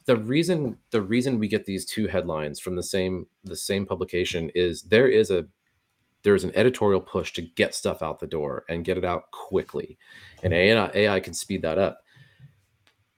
the 0.04 0.16
reason 0.16 0.78
the 0.90 1.02
reason 1.02 1.38
we 1.38 1.49
get 1.49 1.64
these 1.64 1.85
two 1.85 2.06
headlines 2.06 2.61
from 2.61 2.76
the 2.76 2.82
same 2.82 3.26
the 3.44 3.56
same 3.56 3.87
publication 3.87 4.50
is 4.54 4.82
there 4.82 5.08
is 5.08 5.30
a 5.30 5.46
there's 6.23 6.44
an 6.44 6.52
editorial 6.56 7.00
push 7.00 7.32
to 7.35 7.42
get 7.42 7.75
stuff 7.75 8.02
out 8.02 8.18
the 8.18 8.26
door 8.26 8.64
and 8.68 8.85
get 8.85 8.99
it 8.99 9.04
out 9.04 9.30
quickly, 9.30 9.99
and 10.42 10.52
AI, 10.52 10.90
AI 10.94 11.20
can 11.20 11.35
speed 11.35 11.62
that 11.62 11.78
up. 11.78 12.00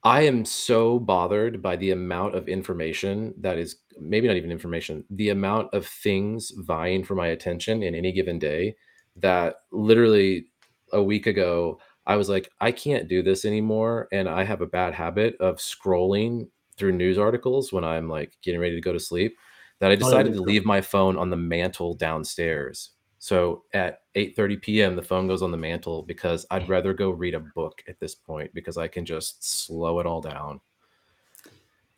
I 0.04 0.22
am 0.22 0.44
so 0.44 0.98
bothered 0.98 1.60
by 1.60 1.76
the 1.76 1.90
amount 1.90 2.34
of 2.34 2.48
information 2.48 3.34
that 3.40 3.58
is 3.58 3.76
maybe 4.00 4.28
not 4.28 4.36
even 4.36 4.52
information, 4.52 5.04
the 5.10 5.30
amount 5.30 5.74
of 5.74 5.86
things 5.86 6.52
vying 6.56 7.04
for 7.04 7.14
my 7.14 7.28
attention 7.28 7.82
in 7.82 7.94
any 7.94 8.12
given 8.12 8.38
day 8.38 8.76
that 9.16 9.56
literally 9.72 10.46
a 10.92 11.02
week 11.02 11.26
ago 11.26 11.78
I 12.08 12.16
was 12.16 12.30
like, 12.30 12.50
I 12.58 12.72
can't 12.72 13.06
do 13.06 13.22
this 13.22 13.44
anymore. 13.44 14.08
And 14.12 14.28
I 14.28 14.42
have 14.42 14.62
a 14.62 14.66
bad 14.66 14.94
habit 14.94 15.36
of 15.40 15.56
scrolling 15.56 16.48
through 16.78 16.92
news 16.92 17.18
articles 17.18 17.70
when 17.70 17.84
I'm 17.84 18.08
like 18.08 18.32
getting 18.42 18.60
ready 18.60 18.74
to 18.74 18.80
go 18.80 18.94
to 18.94 18.98
sleep 18.98 19.36
that 19.80 19.90
I 19.90 19.94
oh, 19.94 19.96
decided 19.96 20.32
me 20.32 20.38
to 20.38 20.42
leave 20.42 20.64
my 20.64 20.80
phone 20.80 21.18
on 21.18 21.28
the 21.28 21.36
mantle 21.36 21.94
downstairs. 21.94 22.90
So 23.18 23.64
at 23.72 24.02
8:30 24.14 24.62
p.m. 24.62 24.96
the 24.96 25.02
phone 25.02 25.26
goes 25.26 25.42
on 25.42 25.50
the 25.50 25.56
mantle 25.56 26.02
because 26.02 26.46
I'd 26.50 26.68
rather 26.68 26.94
go 26.94 27.10
read 27.10 27.34
a 27.34 27.40
book 27.40 27.82
at 27.88 27.98
this 28.00 28.14
point 28.14 28.52
because 28.54 28.76
I 28.78 28.86
can 28.88 29.04
just 29.04 29.44
slow 29.66 29.98
it 30.00 30.06
all 30.06 30.20
down. 30.20 30.60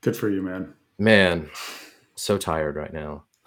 good 0.01 0.17
for 0.17 0.29
you 0.31 0.43
man 0.43 0.75
Man, 0.99 1.49
so 2.15 2.37
tired 2.37 2.77
right 2.77 2.93
now. 2.93 3.25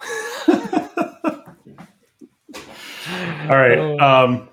all 3.48 3.56
right 3.56 3.78
Oh. 3.78 3.98
um 3.98 4.48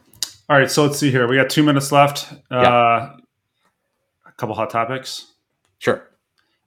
all 0.50 0.58
right 0.58 0.70
so 0.70 0.84
let's 0.86 1.00
see 1.00 1.10
here 1.12 1.28
we 1.28 1.36
got 1.36 1.50
two 1.50 1.64
minutes 1.64 1.92
left 1.92 2.34
uh 2.52 3.16
a 4.26 4.32
couple 4.38 4.54
hot 4.56 4.70
topics 4.70 5.34
Sure. 5.80 6.10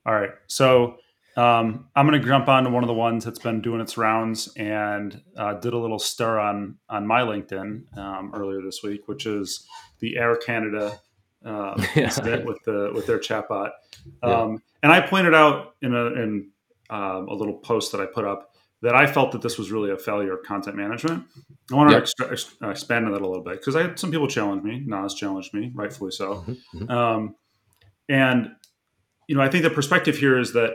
all 0.07 0.15
right 0.15 0.31
so 0.47 0.97
um, 1.37 1.89
I'm 1.97 2.07
going 2.09 2.21
to 2.21 2.27
jump 2.27 2.49
on 2.49 2.65
to 2.65 2.71
one 2.71 2.83
of 2.85 2.89
the 2.89 2.95
ones 2.95 3.25
that's 3.25 3.39
been 3.39 3.61
doing 3.61 3.81
its 3.81 3.97
rounds 3.97 4.53
and 4.57 5.21
uh, 5.37 5.55
did 5.55 5.73
a 5.73 5.79
little 5.79 5.99
stir 5.99 6.39
on 6.39 6.77
on 6.89 7.07
my 7.07 7.21
LinkedIn 7.23 7.97
um, 7.99 8.33
earlier 8.35 8.63
this 8.63 8.83
week, 8.83 9.09
which 9.09 9.27
is 9.27 9.67
the 10.01 10.17
Air 10.17 10.37
Canada 10.37 11.01
uh, 11.45 11.75
Yeah. 11.97 12.05
incident 12.05 12.45
with 12.47 12.59
the 12.65 12.91
with 12.95 13.07
their 13.07 13.19
chatbot. 13.19 13.71
Yeah. 14.23 14.29
Um, 14.43 14.63
and 14.83 14.93
I 14.93 15.01
pointed 15.01 15.35
out 15.35 15.75
in 15.83 15.95
a 15.95 16.05
in 16.07 16.51
um, 16.91 17.29
a 17.29 17.35
little 17.35 17.55
post 17.59 17.93
that 17.93 18.01
I 18.01 18.07
put 18.07 18.25
up 18.25 18.51
that 18.83 18.95
I 18.95 19.07
felt 19.07 19.33
that 19.33 19.41
this 19.41 19.57
was 19.57 19.71
really 19.73 19.91
a 19.91 19.97
failure 19.97 20.35
of 20.35 20.43
content 20.45 20.77
management. 20.77 21.25
I 21.73 21.75
want 21.75 21.89
to 21.89 21.95
Yep. 21.95 22.03
extra, 22.03 22.31
ex- 22.33 22.55
expand 22.63 23.07
on 23.07 23.13
that 23.13 23.23
a 23.23 23.27
little 23.27 23.43
bit 23.43 23.55
because 23.59 23.75
I 23.77 23.81
had 23.83 23.99
some 23.99 24.11
people 24.11 24.29
challenge 24.29 24.63
me. 24.63 24.83
Nas 24.85 25.15
challenged 25.15 25.55
me, 25.55 25.73
rightfully 25.75 26.11
so. 26.11 26.45
Mhm, 26.47 26.59
mhm. 26.75 26.91
Um, 26.91 27.35
and 28.09 28.51
you 29.27 29.35
know, 29.35 29.41
I 29.43 29.49
think 29.49 29.65
the 29.65 29.71
perspective 29.71 30.19
here 30.19 30.39
is 30.39 30.53
that 30.53 30.75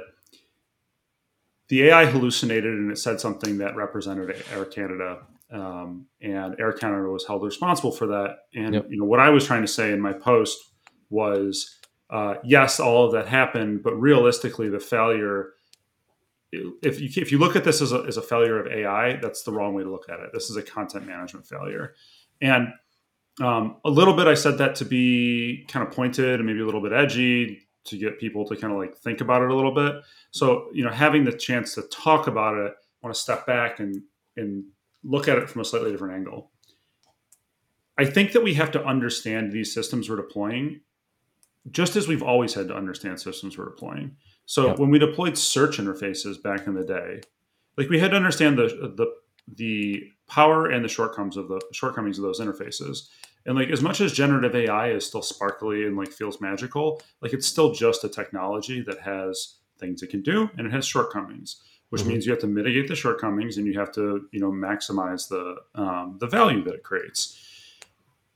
the 1.69 1.83
AI 1.83 2.05
hallucinated 2.05 2.73
and 2.73 2.91
it 2.91 2.97
said 2.97 3.19
something 3.21 3.59
that 3.59 3.75
represented 3.75 4.43
Air 4.51 4.65
Canada, 4.65 5.19
um, 5.51 6.07
and 6.21 6.59
Air 6.59 6.73
Canada 6.73 7.09
was 7.09 7.25
held 7.25 7.43
responsible 7.43 7.91
for 7.91 8.07
that. 8.07 8.39
And 8.53 8.73
Yep. 8.73 8.87
you 8.89 8.97
know, 8.97 9.05
what 9.05 9.19
I 9.19 9.29
was 9.29 9.45
trying 9.45 9.61
to 9.61 9.67
say 9.67 9.91
in 9.91 10.01
my 10.01 10.13
post 10.13 10.57
was, 11.09 11.79
uh, 12.09 12.35
yes, 12.43 12.79
all 12.79 13.05
of 13.05 13.11
that 13.13 13.27
happened, 13.27 13.83
but 13.83 13.93
realistically, 13.95 14.69
the 14.69 14.79
failure. 14.79 15.53
If 16.51 16.99
you 16.99 17.09
if 17.21 17.31
you 17.31 17.37
look 17.37 17.55
at 17.55 17.63
this 17.63 17.79
as 17.79 17.91
a, 17.91 18.03
as 18.07 18.17
a 18.17 18.23
failure 18.23 18.59
of 18.59 18.71
AI, 18.71 19.17
that's 19.17 19.43
the 19.43 19.51
wrong 19.51 19.75
way 19.75 19.83
to 19.83 19.91
look 19.91 20.09
at 20.09 20.19
it. 20.19 20.31
This 20.33 20.49
is 20.49 20.55
a 20.55 20.63
content 20.63 21.05
management 21.05 21.45
failure, 21.45 21.93
and 22.41 22.69
um, 23.39 23.77
a 23.85 23.89
little 23.91 24.15
bit 24.15 24.25
I 24.25 24.33
said 24.33 24.57
that 24.57 24.73
to 24.75 24.85
be 24.85 25.65
kind 25.67 25.87
of 25.87 25.93
pointed 25.93 26.39
and 26.39 26.45
maybe 26.45 26.61
a 26.61 26.65
little 26.65 26.81
bit 26.81 26.91
edgy 26.91 27.68
to 27.89 27.97
get 27.97 28.19
people 28.19 28.45
to 28.45 28.55
kind 28.55 28.73
of 28.73 28.79
like 28.79 28.97
think 28.97 29.21
about 29.21 29.41
it 29.41 29.49
a 29.51 29.55
little 29.55 29.73
bit. 29.73 29.95
So, 30.31 30.69
you 30.73 30.83
know, 30.83 30.91
having 30.91 31.23
the 31.23 31.31
chance 31.31 31.75
to 31.75 31.83
talk 31.83 32.27
about 32.27 32.57
it, 32.57 32.73
I 32.73 33.05
want 33.05 33.15
to 33.15 33.21
step 33.21 33.45
back 33.45 33.79
and 33.79 34.01
and 34.37 34.63
look 35.03 35.27
at 35.27 35.37
it 35.37 35.49
from 35.49 35.61
a 35.61 35.65
slightly 35.65 35.91
different 35.91 36.15
angle. 36.15 36.51
I 37.97 38.05
think 38.05 38.31
that 38.31 38.43
we 38.43 38.53
have 38.53 38.71
to 38.71 38.85
understand 38.85 39.51
these 39.51 39.73
systems 39.73 40.09
we're 40.09 40.15
deploying 40.15 40.81
just 41.71 41.95
as 41.95 42.07
we've 42.07 42.23
always 42.23 42.53
had 42.53 42.67
to 42.69 42.75
understand 42.75 43.19
systems 43.19 43.57
we're 43.57 43.65
deploying. 43.65 44.15
So 44.45 44.67
Yep. 44.67 44.79
when 44.79 44.89
we 44.89 44.99
deployed 44.99 45.37
search 45.37 45.77
interfaces 45.77 46.41
back 46.41 46.65
in 46.67 46.73
the 46.73 46.83
day, 46.83 47.21
like 47.77 47.89
we 47.89 47.99
had 47.99 48.11
to 48.11 48.17
understand 48.17 48.57
the 48.57 48.67
the 48.95 49.07
the 49.55 50.03
power 50.27 50.67
and 50.67 50.83
the 50.83 50.89
shortcomings 50.89 51.35
of 51.37 51.47
the 51.47 51.59
shortcomings 51.71 52.17
of 52.17 52.23
those 52.23 52.39
interfaces. 52.39 53.09
And 53.49 53.57
like 53.57 53.71
as 53.71 53.81
much 53.81 53.99
as 53.99 54.13
generative 54.13 54.55
AI 54.55 54.91
is 54.91 55.07
still 55.07 55.23
sparkly 55.23 55.85
and 55.85 55.97
like 55.97 56.11
feels 56.11 56.39
magical, 56.39 57.01
like 57.19 57.33
it's 57.33 57.47
still 57.47 57.73
just 57.73 58.03
a 58.03 58.07
technology 58.07 58.81
that 58.81 58.99
has 58.99 59.55
things 59.79 60.03
it 60.03 60.11
can 60.11 60.21
do 60.21 60.47
and 60.55 60.67
it 60.67 60.71
has 60.71 60.85
shortcomings, 60.85 61.59
which 61.89 62.03
mm-hmm. 62.03 62.11
means 62.11 62.27
you 62.27 62.31
have 62.31 62.41
to 62.41 62.47
mitigate 62.47 62.87
the 62.87 62.95
shortcomings 62.95 63.57
and 63.57 63.65
you 63.65 63.73
have 63.79 63.91
to 63.93 64.27
you 64.31 64.39
know 64.39 64.51
maximize 64.51 65.27
the 65.29 65.55
um, 65.73 66.17
the 66.19 66.27
value 66.27 66.63
that 66.63 66.75
it 66.75 66.83
creates. 66.83 67.39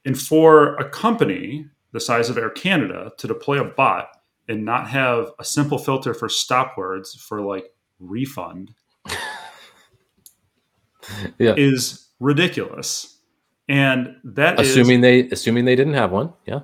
And 0.03 0.20
for 0.20 0.75
a 0.77 0.89
company 0.89 1.67
the 1.91 2.00
size 2.00 2.32
of 2.32 2.39
Air 2.39 2.50
Canada 2.50 3.12
to 3.20 3.27
deploy 3.27 3.62
a 3.62 3.65
bot 3.65 4.17
and 4.50 4.65
not 4.65 4.88
have 4.88 5.29
a 5.38 5.43
simple 5.43 5.77
filter 5.77 6.15
for 6.15 6.27
stop 6.27 6.75
words 6.75 7.13
for 7.13 7.39
like 7.41 7.67
refund 8.00 8.72
yeah. 11.38 11.53
is 11.55 12.10
ridiculous. 12.20 13.12
And 13.67 14.17
that 14.24 14.60
assuming 14.60 15.00
is, 15.00 15.01
they 15.01 15.29
assuming 15.29 15.65
they 15.65 15.75
didn't 15.75 15.93
have 15.93 16.12
one, 16.12 16.34
yeah. 16.46 16.62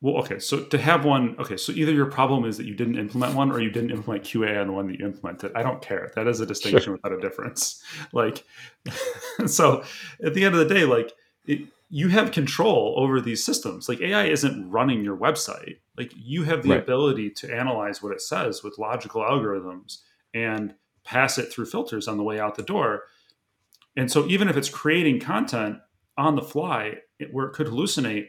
Well, 0.00 0.16
okay, 0.18 0.38
so 0.38 0.64
to 0.64 0.76
have 0.76 1.06
one, 1.06 1.34
okay, 1.38 1.56
so 1.56 1.72
either 1.72 1.92
your 1.92 2.06
problem 2.06 2.44
is 2.44 2.58
that 2.58 2.66
you 2.66 2.74
didn't 2.74 2.98
implement 2.98 3.34
one 3.34 3.50
or 3.50 3.60
you 3.60 3.70
didn't 3.70 3.90
implement 3.90 4.24
QA 4.24 4.60
on 4.60 4.66
the 4.66 4.72
one 4.74 4.86
that 4.88 4.98
you 4.98 5.06
implemented. 5.06 5.52
I 5.54 5.62
don't 5.62 5.80
care. 5.80 6.12
That 6.14 6.26
is 6.26 6.40
a 6.40 6.46
distinction 6.46 6.82
sure. 6.82 6.92
without 6.92 7.12
a 7.12 7.20
difference. 7.20 7.82
Like, 8.12 8.44
so 9.46 9.82
at 10.22 10.34
the 10.34 10.44
end 10.44 10.54
of 10.54 10.68
the 10.68 10.74
day, 10.74 10.84
like 10.84 11.12
it, 11.46 11.68
you 11.88 12.08
have 12.08 12.32
control 12.32 12.94
over 12.98 13.20
these 13.20 13.42
systems. 13.42 13.88
Like 13.88 14.00
AI 14.00 14.26
isn't 14.26 14.70
running 14.70 15.04
your 15.04 15.16
website. 15.16 15.78
Like 15.96 16.12
you 16.16 16.42
have 16.42 16.62
the 16.62 16.70
right. 16.70 16.80
ability 16.80 17.30
to 17.30 17.54
analyze 17.54 18.02
what 18.02 18.12
it 18.12 18.20
says 18.20 18.62
with 18.62 18.78
logical 18.78 19.22
algorithms 19.22 20.00
and 20.34 20.74
pass 21.04 21.38
it 21.38 21.52
through 21.52 21.66
filters 21.66 22.08
on 22.08 22.16
the 22.16 22.22
way 22.22 22.40
out 22.40 22.56
the 22.56 22.62
door. 22.62 23.04
And 23.96 24.10
so 24.10 24.26
even 24.26 24.48
if 24.48 24.56
it's 24.56 24.68
creating 24.68 25.20
content 25.20 25.78
on 26.16 26.34
the 26.34 26.42
fly 26.42 26.94
it, 27.18 27.28
where 27.32 27.46
it 27.46 27.52
could 27.52 27.68
hallucinate, 27.68 28.26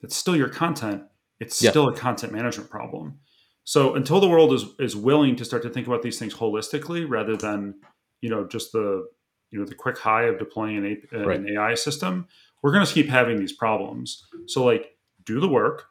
it's 0.00 0.16
still 0.16 0.36
your 0.36 0.48
content. 0.48 1.02
It's 1.40 1.56
still 1.56 1.88
a 1.88 1.94
content 1.94 2.32
management 2.32 2.70
problem. 2.70 3.20
So 3.64 3.94
until 3.94 4.20
the 4.20 4.28
world 4.28 4.52
is 4.52 4.64
is 4.78 4.96
willing 4.96 5.36
to 5.36 5.44
start 5.44 5.62
to 5.62 5.70
think 5.70 5.86
about 5.86 6.02
these 6.02 6.18
things 6.18 6.34
holistically 6.34 7.04
rather 7.08 7.36
than, 7.36 7.74
you 8.20 8.30
know, 8.30 8.46
just 8.46 8.72
the 8.72 9.06
you 9.50 9.58
know 9.58 9.64
the 9.64 9.74
quick 9.74 9.98
high 9.98 10.24
of 10.24 10.38
deploying 10.38 10.78
an, 10.78 11.02
a, 11.12 11.26
right. 11.26 11.38
an 11.38 11.48
AI 11.50 11.74
system, 11.74 12.26
we're 12.62 12.72
going 12.72 12.86
to 12.86 12.92
keep 12.92 13.08
having 13.08 13.38
these 13.38 13.52
problems. 13.52 14.24
So 14.46 14.64
like 14.64 14.96
do 15.24 15.40
the 15.40 15.48
work, 15.48 15.86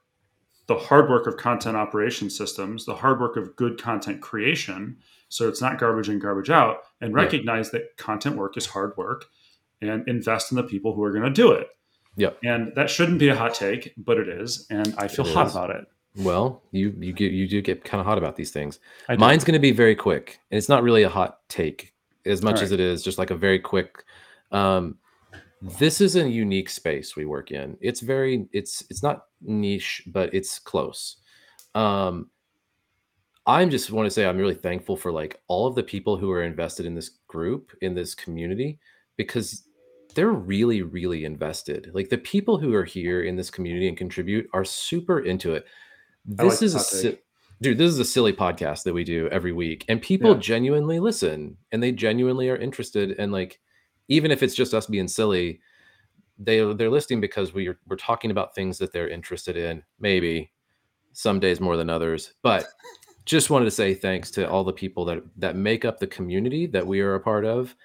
the 0.67 0.77
hard 0.77 1.09
work 1.09 1.27
of 1.27 1.38
content 1.38 1.77
operation 1.77 2.29
systems, 2.29 2.86
the 2.86 2.95
hard 2.95 3.19
work 3.19 3.38
of 3.38 3.55
good 3.55 3.81
content 3.81 4.21
creation, 4.21 4.97
so 5.29 5.47
it's 5.47 5.62
not 5.62 5.79
garbage 5.79 6.09
in, 6.09 6.19
garbage 6.19 6.50
out, 6.50 6.79
and 7.01 7.13
recognize 7.13 7.67
yeah. 7.67 7.79
that 7.79 7.97
content 7.97 8.36
work 8.36 8.57
is 8.57 8.67
hard 8.67 8.95
work 8.97 9.25
and 9.81 10.07
invest 10.07 10.51
in 10.51 10.57
the 10.57 10.63
people 10.63 10.93
who 10.93 11.03
are 11.03 11.12
going 11.12 11.24
to 11.24 11.29
do 11.29 11.51
it. 11.51 11.69
Yeah. 12.15 12.31
And 12.43 12.74
that 12.75 12.89
shouldn't 12.89 13.19
be 13.19 13.29
a 13.29 13.36
hot 13.36 13.53
take, 13.53 13.93
but 13.97 14.17
it 14.17 14.27
is, 14.27 14.65
and 14.69 14.93
I 14.97 15.07
feel 15.07 15.25
it 15.25 15.33
hot 15.33 15.47
is. 15.47 15.53
about 15.53 15.69
it. 15.69 15.86
Well, 16.17 16.63
you 16.71 16.95
you 16.97 17.13
get 17.13 17.31
you 17.31 17.47
do 17.47 17.62
get 17.62 17.83
kind 17.83 18.01
of 18.01 18.07
hot 18.07 18.17
about 18.17 18.36
these 18.36 18.50
things. 18.50 18.79
Mine's 19.07 19.43
going 19.43 19.53
to 19.53 19.59
be 19.59 19.71
very 19.71 19.95
quick, 19.95 20.39
and 20.50 20.57
it's 20.57 20.67
not 20.67 20.81
really 20.81 21.03
a 21.03 21.09
hot 21.09 21.47
take 21.47 21.93
as 22.25 22.41
much 22.41 22.55
right. 22.55 22.63
as 22.63 22.71
it 22.71 22.79
is 22.79 23.03
just 23.03 23.19
like 23.19 23.29
a 23.29 23.36
very 23.36 23.59
quick. 23.59 24.03
Um, 24.51 24.97
this 25.61 26.01
is 26.01 26.15
a 26.15 26.29
unique 26.29 26.69
space 26.69 27.15
we 27.15 27.25
work 27.25 27.51
in. 27.51 27.77
It's 27.81 28.01
very 28.01 28.47
it's 28.53 28.83
it's 28.89 29.03
not 29.03 29.25
niche, 29.41 30.03
but 30.07 30.33
it's 30.33 30.59
close. 30.59 31.17
Um, 31.75 32.29
i'm 33.47 33.69
just 33.69 33.91
want 33.91 34.05
to 34.05 34.11
say 34.11 34.25
I'm 34.25 34.37
really 34.37 34.55
thankful 34.55 34.97
for 34.97 35.11
like 35.11 35.39
all 35.47 35.67
of 35.67 35.75
the 35.75 35.83
people 35.83 36.17
who 36.17 36.29
are 36.31 36.43
invested 36.43 36.85
in 36.85 36.95
this 36.95 37.11
group 37.27 37.71
in 37.81 37.95
this 37.95 38.13
community 38.13 38.79
because 39.15 39.63
they're 40.15 40.31
really 40.31 40.81
really 40.81 41.25
invested. 41.25 41.91
Like 41.93 42.09
the 42.09 42.17
people 42.17 42.57
who 42.57 42.73
are 42.73 42.83
here 42.83 43.23
in 43.23 43.35
this 43.35 43.49
community 43.49 43.87
and 43.87 43.97
contribute 43.97 44.47
are 44.53 44.65
super 44.65 45.19
into 45.19 45.53
it. 45.53 45.65
This 46.25 46.55
like 46.55 46.61
is 46.63 46.75
a 46.75 46.79
si- 46.79 47.19
dude, 47.61 47.77
this 47.77 47.89
is 47.89 47.99
a 47.99 48.05
silly 48.05 48.33
podcast 48.33 48.83
that 48.83 48.93
we 48.93 49.03
do 49.03 49.27
every 49.29 49.53
week 49.53 49.85
and 49.87 50.01
people 50.01 50.33
yeah. 50.33 50.39
genuinely 50.39 51.00
listen 51.00 51.57
and 51.72 51.81
they 51.81 51.91
genuinely 51.91 52.50
are 52.50 52.57
interested 52.57 53.15
and 53.17 53.31
like 53.31 53.59
even 54.07 54.31
if 54.31 54.43
it's 54.43 54.55
just 54.55 54.74
us 54.74 54.87
being 54.87 55.07
silly, 55.07 55.59
they 56.39 56.59
they're 56.74 56.89
listening 56.89 57.22
because 57.22 57.53
we're 57.53 57.79
we're 57.87 57.96
talking 57.96 58.31
about 58.31 58.55
things 58.55 58.77
that 58.77 58.93
they're 58.93 59.09
interested 59.09 59.57
in. 59.57 59.83
Maybe 60.00 60.51
some 61.13 61.39
days 61.39 61.59
more 61.59 61.77
than 61.77 61.89
others, 61.89 62.33
but 62.43 62.65
just 63.25 63.50
wanted 63.50 63.65
to 63.65 63.72
say 63.72 63.93
thanks 63.93 64.31
to 64.31 64.50
all 64.50 64.63
the 64.63 64.74
people 64.74 65.03
that 65.05 65.22
that 65.37 65.55
make 65.55 65.83
up 65.83 66.00
the 66.00 66.07
community 66.07 66.65
that 66.67 66.85
we 66.85 67.01
are 67.01 67.15
a 67.15 67.20
part 67.20 67.46
of 67.46 67.75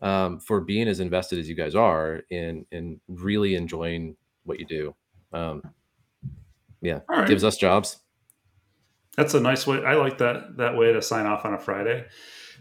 um, 0.00 0.40
for 0.40 0.60
being 0.60 0.88
as 0.88 1.00
invested 1.00 1.38
as 1.38 1.48
you 1.48 1.54
guys 1.54 1.74
are 1.74 2.22
in 2.30 2.64
in 2.72 3.00
really 3.08 3.54
enjoying 3.54 4.16
what 4.44 4.58
you 4.58 4.66
do. 4.66 4.94
Um, 5.32 5.62
yeah, 6.80 7.00
right. 7.08 7.28
gives 7.28 7.44
us 7.44 7.56
jobs. 7.56 7.98
That's 9.16 9.34
a 9.34 9.40
nice 9.40 9.66
way. 9.66 9.84
I 9.84 9.94
like 9.94 10.18
that 10.18 10.56
that 10.56 10.76
way 10.76 10.92
to 10.92 11.02
sign 11.02 11.26
off 11.26 11.44
on 11.44 11.54
a 11.54 11.58
Friday. 11.58 12.04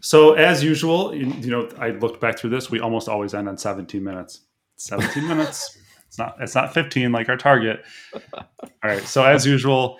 So 0.01 0.33
as 0.33 0.63
usual, 0.63 1.13
you, 1.13 1.27
you 1.39 1.49
know, 1.49 1.69
I 1.77 1.89
looked 1.89 2.21
back 2.21 2.37
through 2.37 2.51
this. 2.51 2.69
We 2.69 2.79
almost 2.79 3.09
always 3.09 3.33
end 3.33 3.49
on 3.49 3.57
17 3.57 4.03
minutes. 4.03 4.41
17 4.77 5.27
minutes. 5.27 5.77
It's 6.07 6.17
not. 6.17 6.35
It's 6.39 6.55
not 6.55 6.73
15 6.73 7.11
like 7.11 7.29
our 7.29 7.37
target. 7.37 7.83
All 8.33 8.43
right. 8.83 9.03
So 9.03 9.23
as 9.23 9.45
usual, 9.45 9.99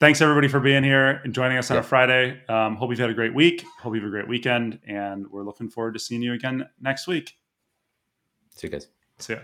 thanks 0.00 0.20
everybody 0.20 0.48
for 0.48 0.60
being 0.60 0.84
here 0.84 1.20
and 1.24 1.34
joining 1.34 1.58
us 1.58 1.70
on 1.70 1.76
yeah. 1.76 1.80
a 1.80 1.84
Friday. 1.84 2.40
Um, 2.48 2.76
hope 2.76 2.90
you've 2.90 2.98
had 2.98 3.10
a 3.10 3.14
great 3.14 3.34
week. 3.34 3.64
Hope 3.80 3.94
you 3.94 4.00
have 4.00 4.08
a 4.08 4.10
great 4.10 4.28
weekend, 4.28 4.78
and 4.86 5.26
we're 5.30 5.44
looking 5.44 5.68
forward 5.68 5.94
to 5.94 6.00
seeing 6.00 6.22
you 6.22 6.32
again 6.32 6.68
next 6.80 7.06
week. 7.06 7.34
See 8.50 8.66
you 8.68 8.72
guys. 8.72 8.88
See 9.18 9.34
ya. 9.34 9.40